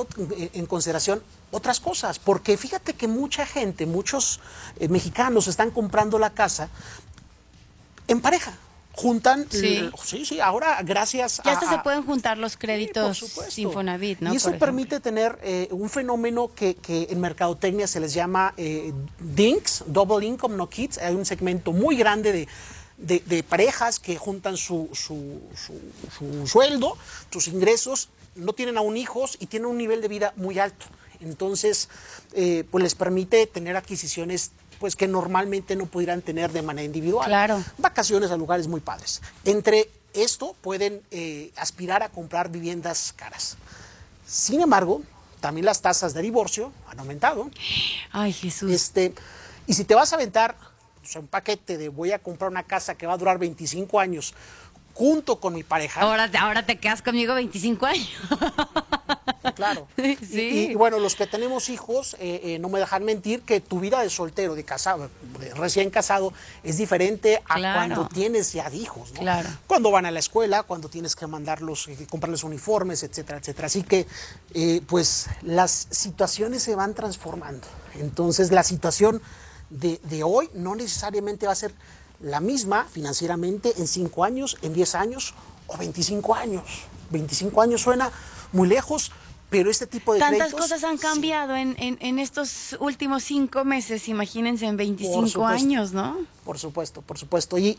en- 0.53 0.67
consideración 0.67 1.23
otras 1.53 1.81
cosas, 1.81 2.19
porque 2.19 2.57
fíjate 2.57 2.93
que 2.95 3.07
mucha 3.09 3.47
gente, 3.47 3.87
muchos 3.87 4.41
eh, 4.81 4.89
mexicanos 4.89 5.47
están 5.49 5.71
comprando 5.71 6.19
la 6.19 6.31
casa 6.31 6.69
en 8.09 8.21
pareja. 8.21 8.53
Juntan, 8.93 9.47
Sí. 9.51 9.91
sí, 10.03 10.25
sí, 10.25 10.41
ahora 10.41 10.81
gracias 10.83 11.43
Ya 11.45 11.51
a... 11.51 11.55
hasta 11.55 11.69
se 11.71 11.79
pueden 11.81 12.03
juntar 12.03 12.39
los 12.39 12.53
Sí, 12.53 12.59
créditos 12.59 13.19
supuesto. 13.19 13.61
Infonavit, 13.61 14.21
¿no? 14.21 14.33
Y 14.33 14.37
eso 14.37 14.53
permite 14.59 15.01
tener 15.01 15.39
eh, 15.43 15.69
un 15.71 15.91
fenómeno 15.91 16.51
que, 16.55 16.77
que 16.77 17.07
en 17.11 17.21
mercadotecnia 17.21 17.87
se 17.87 18.01
les 18.01 18.15
llama 18.15 18.55
eh, 18.57 18.95
DINKs, 19.19 19.85
Double 19.89 20.25
Income 20.27 20.57
No 20.57 20.71
Kids. 20.71 20.97
Hay 20.97 21.15
un 21.15 21.27
segmento 21.27 21.73
muy 21.73 21.95
grande 21.97 22.33
de, 22.33 22.49
de- 22.99 23.23
de 23.27 23.43
parejas 23.43 23.99
que 24.01 24.17
juntan 24.17 24.57
su, 24.57 24.89
su- 24.93 25.41
su- 25.55 25.81
su 26.17 26.47
sueldo, 26.47 26.97
sus 27.31 27.49
ingresos, 27.49 28.09
no 28.35 28.53
tienen 28.53 28.77
aún 28.79 28.97
hijos 28.97 29.37
y 29.41 29.47
tienen 29.47 29.67
un 29.69 29.79
nivel 29.79 30.01
de 30.03 30.09
vida 30.09 30.33
muy 30.37 30.59
alto. 30.59 30.87
Entonces, 31.21 31.89
eh, 32.35 32.65
pues 32.71 32.83
les 32.83 32.95
permite 32.95 33.47
tener 33.47 33.77
adquisiciones 33.77 34.53
pues 34.79 34.95
que 34.95 35.09
normalmente 35.09 35.75
no 35.75 35.87
pudieran 35.87 36.21
tener 36.21 36.53
de 36.53 36.61
manera 36.61 36.85
individual. 36.85 37.27
Claro. 37.27 37.65
Vacaciones 37.79 38.31
a 38.31 38.37
lugares 38.37 38.69
muy 38.69 38.81
padres. 38.81 39.23
Entre 39.47 39.89
esto 40.13 40.55
pueden 40.61 41.01
eh, 41.11 41.51
aspirar 41.57 42.03
a 42.03 42.11
comprar 42.11 42.51
viviendas 42.51 43.15
caras. 43.17 43.57
Sin 44.27 44.61
embargo, 44.61 45.01
también 45.41 45.65
las 45.65 45.81
tasas 45.81 46.13
de 46.13 46.21
divorcio 46.21 46.73
han 46.89 46.99
aumentado. 47.01 47.51
Ay, 48.13 48.35
Jesús. 48.35 48.71
Este, 48.71 49.15
y 49.67 49.73
si 49.73 49.85
te 49.85 49.95
vas 49.95 50.13
a 50.13 50.17
aventar 50.17 50.57
o 51.07 51.13
sea, 51.13 51.21
un 51.21 51.29
paquete 51.29 51.79
de 51.79 51.89
voy 51.89 52.13
a 52.13 52.19
comprar 52.19 52.51
una 52.51 52.65
casa 52.65 52.95
que 52.97 53.07
va 53.07 53.15
a 53.15 53.17
durar 53.17 53.39
25 53.39 53.99
años 54.01 54.35
junto 54.95 55.39
con 55.41 55.53
mi 55.53 55.63
pareja, 55.63 56.01
Ahora, 56.01 56.31
te- 56.31 56.39
ahora 56.39 56.65
te 56.65 56.79
quedas 56.79 57.03
conmigo 57.03 57.35
25 57.35 57.85
años. 57.87 58.09
claro. 59.55 59.87
Sí. 59.97 60.41
Y, 60.41 60.73
y, 60.73 60.75
bueno, 60.75 60.99
los 60.99 61.15
que 61.17 61.27
tenemos 61.27 61.69
hijos, 61.69 62.15
eh, 62.19 62.41
eh, 62.43 62.59
no 62.59 62.69
me 62.69 62.79
dejan 62.79 63.05
mentir 63.05 63.43
que 63.43 63.61
tu 63.61 63.81
vida 63.81 64.01
de 64.03 64.09
soltero, 64.11 64.55
de 64.55 64.65
casado, 64.65 65.11
de 65.39 65.53
recién 65.55 65.91
casado, 65.91 66.33
es 66.63 66.77
diferente 66.79 67.43
a 67.49 67.55
Claro. 67.57 67.79
cuando 67.95 68.09
tienes 68.09 68.53
ya 68.53 68.71
hijos, 68.73 69.13
¿no? 69.13 69.21
Claro. 69.21 69.49
Cuando 69.67 69.91
van 69.91 70.07
a 70.07 70.11
la 70.11 70.19
escuela, 70.21 70.63
cuando 70.63 70.89
tienes 70.89 71.15
que 71.15 71.27
mandarlos, 71.27 71.89
eh, 71.89 72.07
comprarles 72.11 72.45
uniformes, 72.45 73.03
etcétera, 73.03 73.39
etcétera. 73.39 73.67
Así 73.67 73.83
que, 73.83 74.07
eh, 74.55 74.81
pues, 74.87 75.27
las 75.43 75.89
situaciones 75.91 76.63
se 76.63 76.75
van 76.75 76.95
transformando. 76.95 77.67
Entonces, 77.95 78.51
la 78.51 78.63
situación 78.63 79.21
de, 79.71 80.01
de 80.05 80.23
hoy 80.23 80.49
no 80.55 80.75
necesariamente 80.77 81.47
va 81.47 81.53
a 81.53 81.57
ser 81.57 81.73
la 82.21 82.41
misma 82.41 82.85
financieramente 82.85 83.75
en 83.79 83.87
5 83.87 84.25
años, 84.25 84.57
en 84.63 84.73
10 84.75 84.95
años 84.95 85.35
o 85.67 85.77
25 85.77 86.35
años. 86.35 86.63
25 87.11 87.61
años 87.63 87.83
suena 87.83 88.11
muy 88.53 88.69
lejos, 88.69 89.13
pero 89.51 89.71
este 89.71 89.87
tipo 89.87 90.13
de 90.15 90.19
Tantas 90.21 90.39
créditos, 90.49 90.61
cosas 90.61 90.83
han 90.85 90.97
sí. 90.99 91.03
cambiado 91.03 91.55
en, 91.57 91.77
en- 91.79 91.99
en 92.01 92.19
estos 92.19 92.77
últimos 92.81 93.23
cinco 93.23 93.65
meses, 93.65 94.09
imagínense 94.09 94.67
en 94.67 94.77
25 94.77 95.15
supuesto. 95.29 95.47
años, 95.47 95.93
¿no? 95.93 96.17
Por 96.45 96.59
supuesto, 96.59 97.03
por 97.03 97.19
supuesto. 97.19 97.59
Y, 97.59 97.79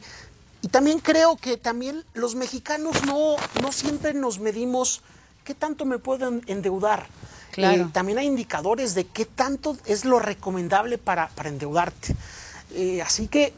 y 0.62 0.67
también 0.70 1.00
creo 1.00 1.36
que 1.38 1.58
también 1.58 2.03
los 2.13 2.36
mexicanos 2.36 3.06
no, 3.06 3.36
no 3.62 3.72
siempre 3.72 4.13
nos 4.13 4.39
medimos 4.39 5.01
qué 5.44 5.53
tanto 5.56 5.86
me 5.86 6.00
puedo 6.00 6.27
en- 6.27 6.44
endeudar. 6.48 7.08
Claro. 7.57 7.85
Eh, 7.85 7.89
también 7.91 8.19
hay 8.19 8.27
indicadores 8.27 8.93
de 8.93 9.07
qué 9.07 9.25
tanto 9.25 9.75
es 9.87 10.05
lo 10.05 10.19
recomendable 10.19 10.99
para, 10.99 11.29
para 11.29 11.49
endeudarte. 11.49 12.15
Eh, 12.75 13.01
así 13.01 13.27
que 13.27 13.51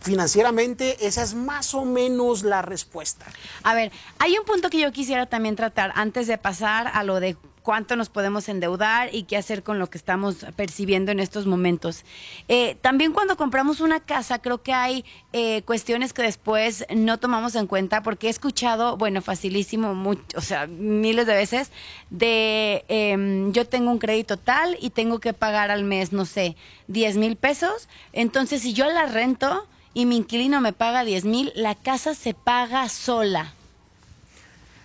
financieramente 0.00 1.08
esa 1.08 1.24
es 1.24 1.34
más 1.34 1.74
o 1.74 1.84
menos 1.84 2.44
la 2.44 2.62
respuesta. 2.62 3.26
A 3.64 3.74
ver, 3.74 3.90
hay 4.20 4.38
un 4.38 4.44
punto 4.44 4.70
que 4.70 4.78
yo 4.78 4.92
quisiera 4.92 5.26
también 5.26 5.56
tratar 5.56 5.92
antes 5.96 6.28
de 6.28 6.38
pasar 6.38 6.88
a 6.94 7.02
lo 7.02 7.18
de 7.18 7.36
cuánto 7.62 7.96
nos 7.96 8.08
podemos 8.08 8.48
endeudar 8.48 9.14
y 9.14 9.24
qué 9.24 9.36
hacer 9.36 9.62
con 9.62 9.78
lo 9.78 9.88
que 9.88 9.98
estamos 9.98 10.46
percibiendo 10.56 11.12
en 11.12 11.20
estos 11.20 11.46
momentos. 11.46 12.04
Eh, 12.48 12.76
también 12.80 13.12
cuando 13.12 13.36
compramos 13.36 13.80
una 13.80 14.00
casa, 14.00 14.40
creo 14.40 14.62
que 14.62 14.72
hay 14.72 15.04
eh, 15.32 15.62
cuestiones 15.62 16.12
que 16.12 16.22
después 16.22 16.84
no 16.94 17.18
tomamos 17.18 17.54
en 17.54 17.66
cuenta 17.66 18.02
porque 18.02 18.26
he 18.26 18.30
escuchado, 18.30 18.96
bueno, 18.96 19.22
facilísimo, 19.22 20.16
o 20.36 20.40
sea, 20.40 20.66
miles 20.66 21.26
de 21.26 21.34
veces, 21.34 21.70
de 22.10 22.84
em, 22.88 23.52
yo 23.52 23.66
tengo 23.66 23.90
un 23.90 23.98
crédito 23.98 24.36
tal 24.36 24.76
y 24.80 24.90
tengo 24.90 25.20
que 25.20 25.32
pagar 25.32 25.70
al 25.70 25.84
mes, 25.84 26.12
no 26.12 26.24
sé, 26.24 26.56
10 26.88 27.16
mil 27.16 27.36
pesos. 27.36 27.88
Entonces, 28.12 28.62
si 28.62 28.72
yo 28.72 28.86
la 28.86 29.06
rento 29.06 29.66
y 29.94 30.06
mi 30.06 30.16
inquilino 30.16 30.60
me 30.60 30.72
paga 30.72 31.04
10 31.04 31.24
mil, 31.24 31.52
la 31.54 31.74
casa 31.74 32.14
se 32.14 32.34
paga 32.34 32.88
sola. 32.88 33.54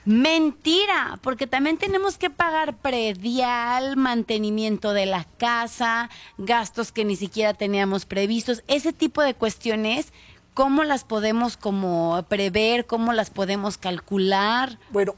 Mentira, 0.07 1.19
porque 1.21 1.47
también 1.47 1.77
tenemos 1.77 2.17
que 2.17 2.29
pagar 2.29 2.77
predial, 2.77 3.97
mantenimiento 3.97 4.93
de 4.93 5.05
la 5.05 5.25
casa, 5.37 6.09
gastos 6.37 6.93
que 6.93 7.03
ni 7.03 7.17
siquiera 7.17 7.53
teníamos 7.53 8.05
previstos, 8.05 8.63
ese 8.69 8.93
tipo 8.93 9.21
de 9.21 9.33
cuestiones, 9.33 10.13
¿cómo 10.53 10.85
las 10.85 11.03
podemos 11.03 11.57
como 11.57 12.23
prever, 12.29 12.85
cómo 12.85 13.11
las 13.11 13.31
podemos 13.31 13.77
calcular? 13.77 14.79
Bueno, 14.91 15.13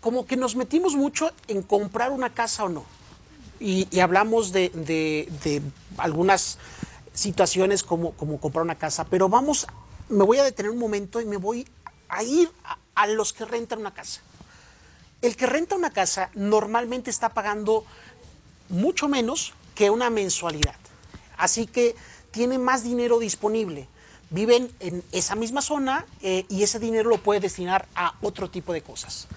como 0.00 0.24
que 0.24 0.38
nos 0.38 0.56
metimos 0.56 0.96
mucho 0.96 1.30
en 1.46 1.60
comprar 1.62 2.10
una 2.10 2.30
casa 2.30 2.64
o 2.64 2.68
no. 2.70 2.84
Y, 3.60 4.00
hablamos 4.00 4.50
de, 4.52 4.70
de- 4.70 5.28
de 5.44 5.60
algunas 5.98 6.56
situaciones 7.12 7.82
como, 7.82 8.12
como 8.12 8.40
comprar 8.40 8.64
una 8.64 8.76
casa, 8.76 9.04
pero 9.04 9.28
vamos, 9.28 9.66
me 10.08 10.24
voy 10.24 10.38
a 10.38 10.42
detener 10.44 10.70
un 10.72 10.78
momento 10.78 11.20
y 11.20 11.26
me 11.26 11.36
voy 11.36 11.68
a 12.08 12.22
ir 12.22 12.50
a, 12.64 12.78
a 13.00 13.06
los 13.06 13.32
que 13.32 13.46
rentan 13.46 13.78
una 13.78 13.94
casa. 13.94 14.20
El 15.22 15.34
que 15.34 15.46
renta 15.46 15.74
una 15.74 15.90
casa 15.90 16.30
normalmente 16.34 17.10
está 17.10 17.30
pagando 17.30 17.86
mucho 18.68 19.08
menos 19.08 19.54
que 19.74 19.88
una 19.88 20.10
mensualidad. 20.10 20.76
Así 21.38 21.66
que 21.66 21.96
tiene 22.30 22.58
más 22.58 22.82
dinero 22.82 23.18
disponible. 23.18 23.88
Viven 24.28 24.70
en 24.80 25.02
esa 25.12 25.34
misma 25.34 25.62
zona 25.62 26.04
eh, 26.20 26.44
y 26.50 26.62
ese 26.62 26.78
dinero 26.78 27.08
lo 27.08 27.16
puede 27.16 27.40
destinar 27.40 27.88
a 27.94 28.14
otro 28.20 28.50
tipo 28.50 28.74
de 28.74 28.82
cosas. 28.82 29.28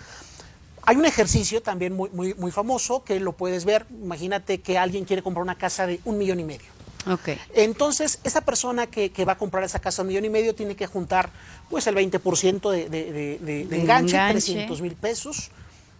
Hay 0.82 0.98
un 0.98 1.05
ejercicio 1.05 1.62
también 1.62 1.93
muy, 1.93 2.10
muy, 2.10 2.34
muy 2.34 2.51
famoso 2.51 3.05
que 3.05 3.17
lo 3.22 3.32
puedes 3.32 3.63
ver. 3.63 3.86
Imagínate 3.89 4.60
que 4.60 4.77
alguien 4.77 5.05
quiere 5.05 5.24
comprar 5.24 5.41
una 5.41 5.58
casa 5.58 5.88
de 5.88 6.01
un 6.03 6.17
millón 6.17 6.41
y 6.41 6.43
medio. 6.43 6.73
Ok. 7.08 7.30
Entonces, 7.54 8.20
esa 8.24 8.42
persona 8.42 8.88
que, 8.88 9.12
que 9.12 9.26
va 9.26 9.34
a 9.34 9.38
comprar 9.38 9.64
esa 9.64 9.80
casa 9.80 10.02
de 10.02 10.04
un 10.04 10.08
millón 10.10 10.26
y 10.26 10.30
medio 10.30 10.56
tiene 10.56 10.76
que 10.76 10.88
juntar 10.88 11.30
pues 11.70 11.86
el 11.88 11.96
20% 11.96 12.70
de, 12.72 12.90
de, 12.90 13.40
de- 13.40 13.78
enganche. 13.78 14.18
300 14.30 14.82
mil 14.82 14.96
pesos, 14.96 15.52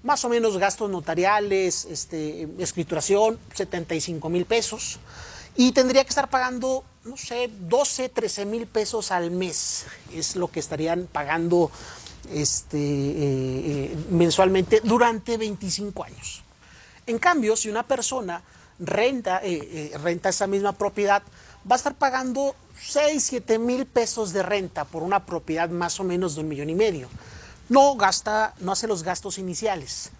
más 0.04 0.24
o 0.26 0.30
menos 0.30 0.58
gastos 0.58 0.90
notariales, 0.90 1.86
este, 1.86 2.48
escrituración, 2.60 3.38
75 3.54 4.30
mil 4.30 4.46
pesos, 4.46 5.00
y 5.56 5.72
tendría 5.72 6.04
que 6.04 6.10
estar 6.10 6.30
pagando, 6.30 6.84
no 7.06 7.16
sé, 7.18 7.50
12, 7.60 8.10
13 8.10 8.46
mil 8.46 8.66
pesos 8.66 9.12
al 9.12 9.30
mes, 9.32 9.86
es 10.14 10.36
lo 10.36 10.50
que 10.50 10.60
estarían 10.60 11.08
pagando 11.12 11.70
este, 12.32 12.78
eh, 12.78 13.92
eh, 13.92 13.96
mensualmente 14.10 14.82
durante 14.84 15.38
25 15.38 16.04
años. 16.06 16.44
En 17.06 17.20
cambio, 17.20 17.56
si 17.56 17.70
una 17.70 17.84
persona 17.84 18.42
renta, 18.80 19.40
eh, 19.44 19.92
eh, 19.94 19.98
renta 19.98 20.30
esa 20.30 20.48
misma 20.48 20.74
propiedad, 20.74 21.24
va 21.70 21.76
a 21.76 21.78
estar 21.78 21.96
pagando 21.96 22.56
6, 22.80 23.24
7 23.24 23.60
mil 23.60 23.86
pesos 23.86 24.34
de 24.34 24.44
renta 24.44 24.86
por 24.86 25.04
una 25.04 25.26
propiedad 25.26 25.70
más 25.70 26.00
o 26.00 26.04
menos 26.04 26.36
de 26.36 26.42
un 26.42 26.48
millón 26.48 26.70
y 26.70 26.76
medio. 26.76 27.08
No 27.70 27.96
gasta, 27.96 28.54
no 28.60 28.72
hace 28.74 28.88
los 28.88 29.04
gastos 29.04 29.38
iniciales. 29.38 30.12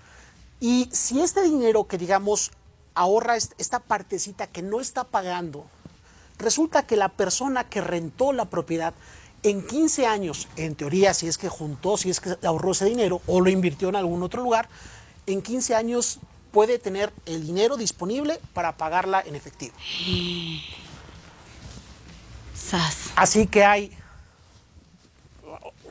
Y 0.60 0.90
si 0.94 1.20
este 1.22 1.42
dinero 1.44 1.88
que 1.88 1.98
digamos 1.98 2.52
ahorra 2.96 3.36
est- 3.36 3.54
esta 3.58 3.80
partecita 3.80 4.48
que 4.48 4.62
no 4.62 4.80
está 4.80 5.04
pagando, 5.04 5.66
resulta 6.38 6.84
que 6.86 6.96
la 6.96 7.10
persona 7.10 7.66
que 7.70 7.82
rentó 7.82 8.32
la 8.34 8.46
propiedad 8.46 8.94
en 9.42 9.66
15 9.66 10.06
años, 10.08 10.48
en 10.56 10.76
teoría, 10.76 11.14
si 11.14 11.28
es 11.28 11.38
que 11.38 11.50
juntó, 11.50 11.98
si 11.98 12.10
es 12.10 12.22
que 12.22 12.38
ahorró 12.46 12.72
ese 12.72 12.86
dinero 12.86 13.22
o 13.28 13.42
lo 13.42 13.50
invirtió 13.50 13.90
en 13.90 13.98
algún 13.98 14.24
otro 14.24 14.42
lugar, 14.42 14.70
en 15.26 15.42
15 15.42 15.76
años 15.76 16.20
puede 16.54 16.80
tener 16.80 17.12
el 17.26 17.46
dinero 17.46 17.76
disponible 17.76 18.40
para 18.54 18.78
pagarla 18.78 19.22
en 19.26 19.36
efectivo. 19.36 19.74
Sas. 22.56 23.10
Así 23.16 23.48
que 23.48 23.66
hay, 23.66 23.92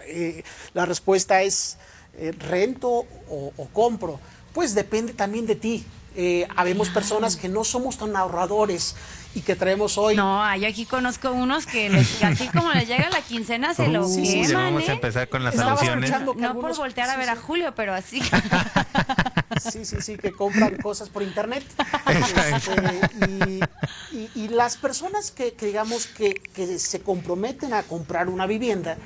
eh, 0.07 0.42
la 0.73 0.87
respuesta 0.87 1.42
es 1.42 1.76
eh, 2.14 2.33
rento 2.38 2.88
o, 2.88 3.52
o 3.57 3.69
compro. 3.73 4.21
Pues 4.54 4.75
depende 4.75 5.12
también 5.14 5.47
de 5.47 5.57
ti. 5.57 5.85
Eh, 6.14 6.47
habemos 6.57 6.90
personas 6.90 7.37
que 7.37 7.49
no 7.49 7.64
somos 7.64 7.97
tan 7.97 8.14
ahorradores 8.16 8.95
y 9.35 9.40
que 9.40 9.57
traemos 9.57 9.97
hoy. 9.97 10.14
No, 10.14 10.54
yo 10.57 10.69
aquí 10.69 10.85
conozco 10.85 11.33
unos 11.33 11.64
que 11.66 11.88
les- 11.88 12.23
así 12.23 12.49
como 12.49 12.71
les 12.73 12.87
llega 12.87 13.09
la 13.09 13.23
quincena 13.23 13.73
se 13.73 13.88
lo 13.88 14.07
Uh, 14.07 14.14
queman, 14.23 14.47
ya 14.49 14.59
vamos 14.59 14.88
a 14.88 14.92
empezar 14.92 15.28
con 15.31 15.42
las 15.42 15.54
que 15.54 15.61
No 16.37 16.61
por 16.61 16.76
voltear 16.76 17.09
a 17.09 17.12
sí, 17.14 17.19
ver 17.19 17.31
a 17.31 17.35
sí. 17.37 17.40
Julio, 17.42 17.75
pero 17.75 17.95
así. 17.95 18.21
Sí, 19.61 19.85
sí, 19.85 19.97
sí, 20.00 20.16
que 20.16 20.32
compran 20.32 20.76
cosas 20.76 21.09
por 21.09 21.23
internet. 21.23 21.64
Este, 22.06 23.61
y, 24.12 24.16
y- 24.16 24.30
y 24.35 24.49
las 24.49 24.76
personas 24.76 25.30
que, 25.30 25.54
que 25.54 25.66
digamos 25.66 26.06
que, 26.06 26.35
que 26.35 26.78
se 26.78 27.00
comprometen 27.00 27.73
a 27.75 27.82
comprar 27.82 28.28
una 28.28 28.47
vivienda 28.47 28.97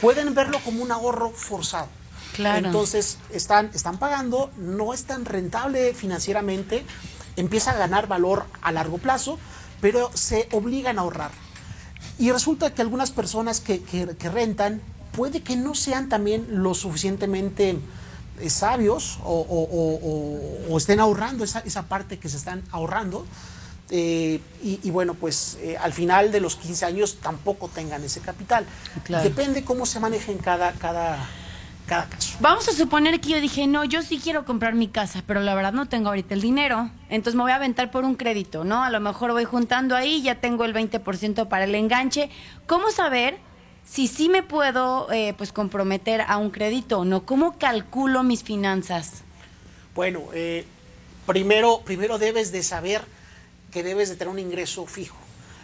pueden 0.00 0.34
verlo 0.34 0.58
como 0.64 0.82
un 0.82 0.92
ahorro 0.92 1.30
forzado. 1.30 1.88
Claro. 2.34 2.66
Entonces 2.66 3.18
están, 3.32 3.70
están 3.74 3.98
pagando, 3.98 4.50
no 4.58 4.92
es 4.92 5.04
tan 5.04 5.24
rentable 5.24 5.94
financieramente, 5.94 6.84
empieza 7.36 7.70
a 7.70 7.76
ganar 7.76 8.06
valor 8.06 8.44
a 8.62 8.72
largo 8.72 8.98
plazo, 8.98 9.38
pero 9.80 10.10
se 10.14 10.48
obligan 10.52 10.98
a 10.98 11.02
ahorrar. 11.02 11.30
Y 12.18 12.30
resulta 12.32 12.74
que 12.74 12.82
algunas 12.82 13.10
personas 13.10 13.60
que, 13.60 13.82
que- 13.82 14.16
que 14.16 14.28
rentan 14.28 14.80
puede 15.12 15.42
que 15.42 15.56
no 15.56 15.74
sean 15.74 16.08
también 16.10 16.46
lo 16.62 16.74
suficientemente 16.74 17.70
eh, 17.70 17.78
sabios 18.48 19.18
o, 19.24 19.32
o- 19.32 19.68
o- 19.70 20.00
o- 20.70 20.74
o 20.74 20.78
estén 20.78 21.00
ahorrando 21.00 21.44
esa, 21.44 21.60
esa 21.60 21.82
parte 21.84 22.18
que 22.18 22.28
se 22.28 22.36
están 22.36 22.62
ahorrando. 22.70 23.26
eh, 23.90 24.40
y, 24.64 24.80
y 24.82 24.90
bueno, 24.90 25.14
pues 25.14 25.58
eh, 25.60 25.76
al 25.80 25.92
final 25.92 26.32
de 26.32 26.40
los 26.40 26.56
15 26.56 26.84
años 26.86 27.18
tampoco 27.22 27.68
tengan 27.68 28.02
ese 28.02 28.20
capital. 28.20 28.66
Claro. 29.04 29.22
Depende 29.22 29.62
cómo 29.64 29.86
se 29.86 30.00
maneje 30.00 30.32
en 30.32 30.38
cada, 30.38 30.72
cada, 30.72 31.24
cada 31.86 32.08
caso. 32.08 32.36
Vamos 32.40 32.66
a 32.68 32.72
suponer 32.72 33.20
que 33.20 33.28
yo 33.28 33.40
dije, 33.40 33.68
no, 33.68 33.84
yo 33.84 34.02
sí 34.02 34.18
quiero 34.18 34.44
comprar 34.44 34.74
mi 34.74 34.88
casa, 34.88 35.22
pero 35.24 35.38
la 35.40 35.54
verdad 35.54 35.72
no 35.72 35.86
tengo 35.88 36.08
ahorita 36.08 36.34
el 36.34 36.40
dinero. 36.40 36.90
Entonces 37.10 37.36
me 37.36 37.42
voy 37.42 37.52
a 37.52 37.56
aventar 37.56 37.92
por 37.92 38.04
un 38.04 38.16
crédito, 38.16 38.64
¿no? 38.64 38.82
A 38.82 38.90
lo 38.90 38.98
mejor 38.98 39.30
voy 39.30 39.44
juntando 39.44 39.94
ahí, 39.94 40.20
ya 40.20 40.40
tengo 40.40 40.64
el 40.64 40.74
20% 40.74 41.46
para 41.46 41.64
el 41.64 41.74
enganche. 41.76 42.28
¿Cómo 42.66 42.90
saber 42.90 43.38
si 43.88 44.08
sí 44.08 44.28
me 44.28 44.42
puedo 44.42 45.10
eh, 45.12 45.34
pues 45.38 45.52
comprometer 45.52 46.20
a 46.20 46.36
un 46.36 46.50
crédito 46.50 47.04
no? 47.04 47.24
¿Cómo 47.24 47.58
calculo 47.58 48.22
mis 48.22 48.42
finanzas? 48.42 49.22
Bueno, 49.94 50.24
eh, 50.34 50.66
primero, 51.26 51.80
primero 51.84 52.18
debes 52.18 52.52
de 52.52 52.62
saber 52.62 53.02
que 53.72 53.82
debes 53.82 54.08
de 54.08 54.16
tener 54.16 54.32
un 54.32 54.38
ingreso 54.38 54.86
fijo. 54.86 55.16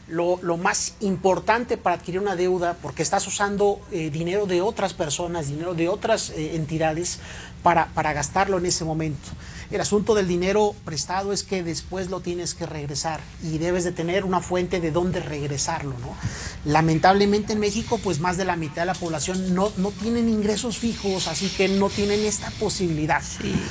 Lo, 0.08 0.38
lo 0.42 0.56
más 0.56 0.96
importante 1.00 1.76
para 1.76 1.96
adquirir 1.96 2.20
una 2.20 2.34
deuda, 2.34 2.76
porque 2.82 3.02
estás 3.02 3.26
usando 3.26 3.80
eh, 3.92 4.10
dinero 4.10 4.46
de 4.46 4.60
otras 4.60 4.94
personas, 4.94 5.48
dinero 5.48 5.74
de 5.74 5.88
otras 5.88 6.30
eh, 6.30 6.56
entidades 6.56 7.20
para, 7.62 7.86
para 7.88 8.12
gastarlo 8.12 8.58
en 8.58 8.66
ese 8.66 8.84
momento. 8.84 9.28
El 9.72 9.80
asunto 9.80 10.14
del 10.14 10.28
dinero 10.28 10.74
prestado 10.84 11.32
es 11.32 11.44
que 11.44 11.62
después 11.62 12.10
lo 12.10 12.20
tienes 12.20 12.54
que 12.54 12.66
regresar 12.66 13.20
y 13.42 13.56
debes 13.56 13.84
de 13.84 13.92
tener 13.92 14.26
una 14.26 14.40
fuente 14.40 14.80
de 14.82 14.90
dónde 14.90 15.20
regresarlo. 15.20 15.94
¿no? 15.98 16.14
Lamentablemente 16.70 17.54
en 17.54 17.60
México, 17.60 17.98
pues 18.04 18.20
más 18.20 18.36
de 18.36 18.44
la 18.44 18.56
mitad 18.56 18.82
de 18.82 18.86
la 18.86 18.94
población 18.94 19.54
no, 19.54 19.72
no 19.78 19.90
tienen 19.90 20.28
ingresos 20.28 20.76
fijos, 20.76 21.26
así 21.26 21.48
que 21.48 21.68
no 21.68 21.88
tienen 21.88 22.20
esta 22.20 22.50
posibilidad. 22.50 23.22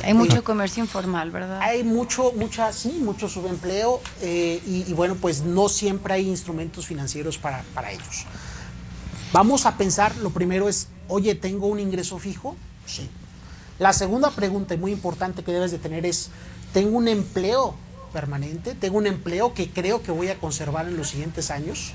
Hay 0.03 0.15
mucho 0.15 0.43
comercio 0.43 0.81
informal, 0.81 1.29
¿verdad? 1.29 1.59
Hay 1.61 1.83
mucho, 1.83 2.33
mucha, 2.35 2.73
sí, 2.73 2.99
mucho 2.99 3.29
subempleo 3.29 4.01
eh, 4.23 4.59
y, 4.65 4.89
y 4.89 4.93
bueno, 4.93 5.17
pues 5.21 5.43
no 5.43 5.69
siempre 5.69 6.15
hay 6.15 6.27
instrumentos 6.27 6.87
financieros 6.87 7.37
para, 7.37 7.63
para 7.75 7.91
ellos. 7.91 8.25
Vamos 9.33 9.67
a 9.67 9.77
pensar, 9.77 10.15
lo 10.17 10.31
primero 10.31 10.67
es, 10.67 10.87
oye, 11.07 11.35
¿tengo 11.35 11.67
un 11.67 11.79
ingreso 11.79 12.17
fijo? 12.17 12.55
Sí. 12.87 13.07
La 13.81 13.93
segunda 13.93 14.29
pregunta 14.29 14.75
y 14.75 14.77
muy 14.77 14.91
importante 14.91 15.43
que 15.43 15.51
debes 15.51 15.71
de 15.71 15.79
tener 15.79 16.05
es, 16.05 16.29
¿tengo 16.71 16.95
un 16.95 17.07
empleo 17.07 17.73
permanente? 18.13 18.75
¿Tengo 18.75 18.99
un 18.99 19.07
empleo 19.07 19.55
que 19.55 19.71
creo 19.71 20.03
que 20.03 20.11
voy 20.11 20.27
a 20.27 20.35
conservar 20.37 20.87
en 20.87 20.97
los 20.97 21.09
siguientes 21.09 21.49
años? 21.49 21.93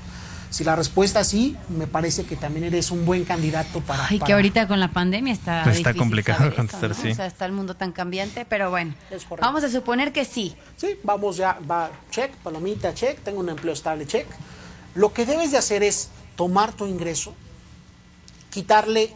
Si 0.49 0.65
la 0.65 0.75
respuesta 0.75 1.21
es 1.21 1.29
sí, 1.29 1.55
me 1.69 1.87
parece 1.87 2.25
que 2.25 2.35
también 2.35 2.65
eres 2.65 2.91
un 2.91 3.05
buen 3.05 3.23
candidato 3.23 3.79
para... 3.79 4.05
Ay, 4.05 4.19
que 4.19 4.33
ahorita 4.33 4.67
con 4.67 4.81
la 4.81 4.91
pandemia 4.91 5.31
está 5.31 5.59
Está 5.59 5.71
difícil 5.71 5.95
complicado 5.95 6.39
saber 6.39 6.51
eso, 6.51 6.57
contestar, 6.57 6.89
¿no? 6.89 6.95
sí. 6.95 7.11
O 7.11 7.15
sea, 7.15 7.25
está 7.25 7.45
el 7.45 7.53
mundo 7.53 7.77
tan 7.77 7.93
cambiante, 7.93 8.43
pero 8.43 8.69
bueno. 8.69 8.93
Vamos 9.39 9.63
a 9.63 9.69
suponer 9.69 10.11
que 10.11 10.25
sí. 10.25 10.57
Sí, 10.75 10.99
vamos 11.05 11.37
ya, 11.37 11.57
va, 11.71 11.89
check, 12.11 12.35
palomita, 12.43 12.93
check, 12.93 13.21
tengo 13.21 13.39
un 13.39 13.47
empleo 13.47 13.73
estable, 13.73 14.05
check. 14.05 14.27
Lo 14.93 15.13
que 15.13 15.25
debes 15.25 15.51
de 15.51 15.57
hacer 15.57 15.83
es 15.83 16.09
tomar 16.35 16.73
tu 16.73 16.85
ingreso, 16.85 17.33
quitarle 18.49 19.13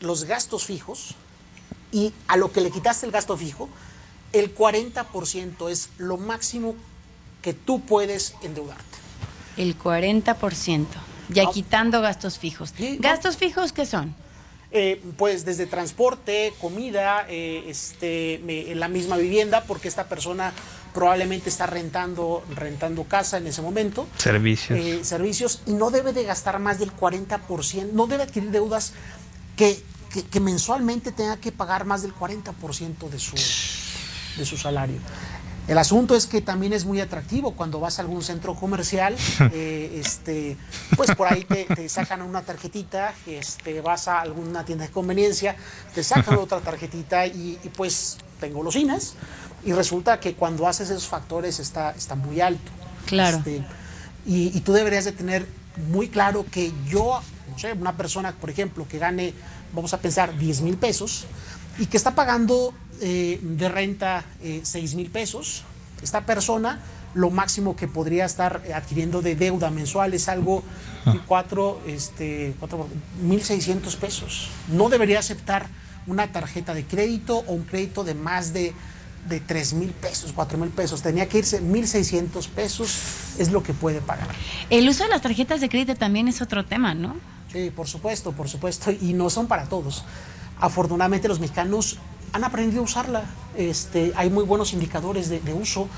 los 0.00 0.24
gastos 0.24 0.66
fijos 0.66 1.16
y 1.94 2.12
a 2.28 2.36
lo 2.36 2.50
que 2.52 2.60
le 2.60 2.70
quitaste 2.70 3.06
el 3.06 3.12
gasto 3.12 3.36
fijo, 3.36 3.68
el 4.32 4.54
40% 4.54 5.70
es 5.70 5.90
lo 5.98 6.16
máximo 6.16 6.74
que 7.40 7.54
tú 7.54 7.80
puedes 7.82 8.34
endeudarte. 8.42 8.82
El 9.56 9.78
40%. 9.78 10.86
Ya 11.28 11.44
No. 11.44 11.52
quitando 11.52 12.00
gastos 12.00 12.38
fijos. 12.38 12.72
Sí, 12.76 12.96
no. 13.00 13.08
¿Gastos 13.08 13.36
fijos 13.36 13.72
qué 13.72 13.86
son? 13.86 14.14
Eh, 14.72 15.00
pues 15.16 15.44
desde 15.44 15.66
transporte, 15.66 16.52
comida, 16.60 17.26
eh, 17.28 17.64
este, 17.68 18.40
me- 18.44 18.72
en 18.72 18.80
la 18.80 18.88
misma 18.88 19.16
vivienda, 19.16 19.62
porque 19.62 19.86
esta 19.86 20.08
persona 20.08 20.52
probablemente 20.92 21.48
está 21.48 21.66
rentando, 21.66 22.42
rentando 22.54 23.04
casa 23.04 23.38
en 23.38 23.46
ese 23.46 23.62
momento. 23.62 24.06
Servicios. 24.18 24.76
eh, 24.78 25.04
servicios 25.04 25.62
y 25.66 25.74
no 25.74 25.90
debe 25.90 26.12
de 26.12 26.24
gastar 26.24 26.58
más 26.58 26.78
del 26.80 26.90
40%, 26.92 27.92
no 27.92 28.06
debe 28.08 28.24
adquirir 28.24 28.50
deudas 28.50 28.92
que, 29.56 29.80
que- 30.14 30.22
que 30.22 30.40
mensualmente 30.40 31.10
tenga 31.12 31.36
que 31.38 31.50
pagar 31.52 31.84
más 31.84 32.02
del 32.02 32.14
40% 32.14 33.08
de 33.10 33.18
su, 33.18 33.34
de 34.38 34.46
su 34.46 34.56
salario. 34.56 34.98
El 35.66 35.78
asunto 35.78 36.14
es 36.14 36.26
que 36.26 36.42
también 36.42 36.72
es 36.74 36.84
muy 36.84 37.00
atractivo 37.00 37.52
cuando 37.54 37.80
vas 37.80 37.98
a 37.98 38.02
algún 38.02 38.22
centro 38.22 38.54
comercial, 38.54 39.16
eh, 39.52 39.98
este, 39.98 40.56
pues 40.94 41.10
por 41.16 41.26
ahí 41.32 41.44
te, 41.44 41.64
te 41.64 41.88
sacan 41.88 42.20
una 42.22 42.42
tarjetita, 42.42 43.14
este, 43.26 43.80
vas 43.80 44.06
a 44.06 44.20
alguna 44.20 44.64
tienda 44.64 44.84
de 44.86 44.90
conveniencia, 44.92 45.56
te 45.94 46.04
sacan 46.04 46.36
otra 46.36 46.60
tarjetita 46.60 47.26
y, 47.26 47.58
y, 47.64 47.68
pues 47.70 48.18
te 48.38 48.46
engolosinas 48.46 49.14
y 49.64 49.72
resulta 49.72 50.20
que 50.20 50.34
cuando 50.34 50.68
haces 50.68 50.90
esos 50.90 51.06
factores 51.08 51.58
está, 51.58 51.92
está 51.92 52.14
muy 52.14 52.40
alto. 52.42 52.70
Claro. 53.06 53.38
Este, 53.38 53.64
y, 54.26 54.56
y 54.56 54.60
tú 54.60 54.74
deberías 54.74 55.06
de 55.06 55.12
tener 55.12 55.46
muy 55.88 56.08
claro 56.08 56.44
que 56.50 56.72
yo, 56.86 57.22
no 57.50 57.58
sé, 57.58 57.72
una 57.72 57.96
persona, 57.96 58.32
por 58.32 58.50
ejemplo, 58.50 58.86
que 58.86 58.98
gane, 58.98 59.32
vamos 59.74 59.94
a 59.94 59.98
pensar, 59.98 60.36
10 60.36 60.60
mil 60.62 60.76
pesos 60.76 61.26
y 61.78 61.86
que 61.86 61.96
está 61.96 62.14
pagando 62.14 62.72
eh, 63.00 63.40
de 63.42 63.68
renta 63.68 64.24
6 64.40 64.94
mil 64.94 65.10
pesos, 65.10 65.64
esta 66.02 66.24
persona 66.24 66.80
lo 67.14 67.30
máximo 67.30 67.76
que 67.76 67.88
podría 67.88 68.24
estar 68.24 68.62
adquiriendo 68.74 69.22
de 69.22 69.36
deuda 69.36 69.70
mensual 69.70 70.14
es 70.14 70.28
algo 70.28 70.62
de 71.06 71.18
cuatro, 71.20 71.80
este, 71.86 72.54
cuatro, 72.58 72.88
1.600 73.24 73.96
pesos. 73.96 74.50
No 74.68 74.88
debería 74.88 75.20
aceptar 75.20 75.68
una 76.06 76.32
tarjeta 76.32 76.74
de 76.74 76.84
crédito 76.84 77.38
o 77.46 77.52
un 77.52 77.64
crédito 77.64 78.04
de 78.04 78.14
más 78.14 78.52
de, 78.52 78.74
de 79.28 79.40
3 79.40 79.74
mil 79.74 79.90
pesos, 79.90 80.32
4 80.34 80.58
mil 80.58 80.70
pesos. 80.70 81.02
Tenía 81.02 81.28
que 81.28 81.38
irse 81.38 81.62
1.600 81.62 82.48
pesos, 82.48 82.98
es 83.38 83.50
lo 83.50 83.62
que 83.62 83.72
puede 83.72 84.00
pagar. 84.00 84.28
El 84.70 84.88
uso 84.88 85.04
de 85.04 85.10
las 85.10 85.22
tarjetas 85.22 85.60
de 85.60 85.68
crédito 85.68 85.94
también 85.94 86.28
es 86.28 86.42
otro 86.42 86.64
tema, 86.64 86.94
¿no? 86.94 87.16
Sí, 87.54 87.70
por 87.70 87.86
supuesto, 87.86 88.32
por 88.32 88.48
supuesto, 88.48 88.90
y 88.90 89.12
no 89.12 89.30
son 89.30 89.46
para 89.46 89.66
todos. 89.66 90.04
Afortunadamente 90.58 91.28
los 91.28 91.38
mexicanos 91.38 91.98
han 92.32 92.42
aprendido 92.42 92.80
a 92.80 92.84
usarla. 92.84 93.22
Este, 93.56 94.12
hay 94.16 94.28
muy 94.28 94.42
buenos 94.42 94.72
indicadores 94.72 95.28
de, 95.28 95.38
de 95.38 95.54
uso. 95.54 95.88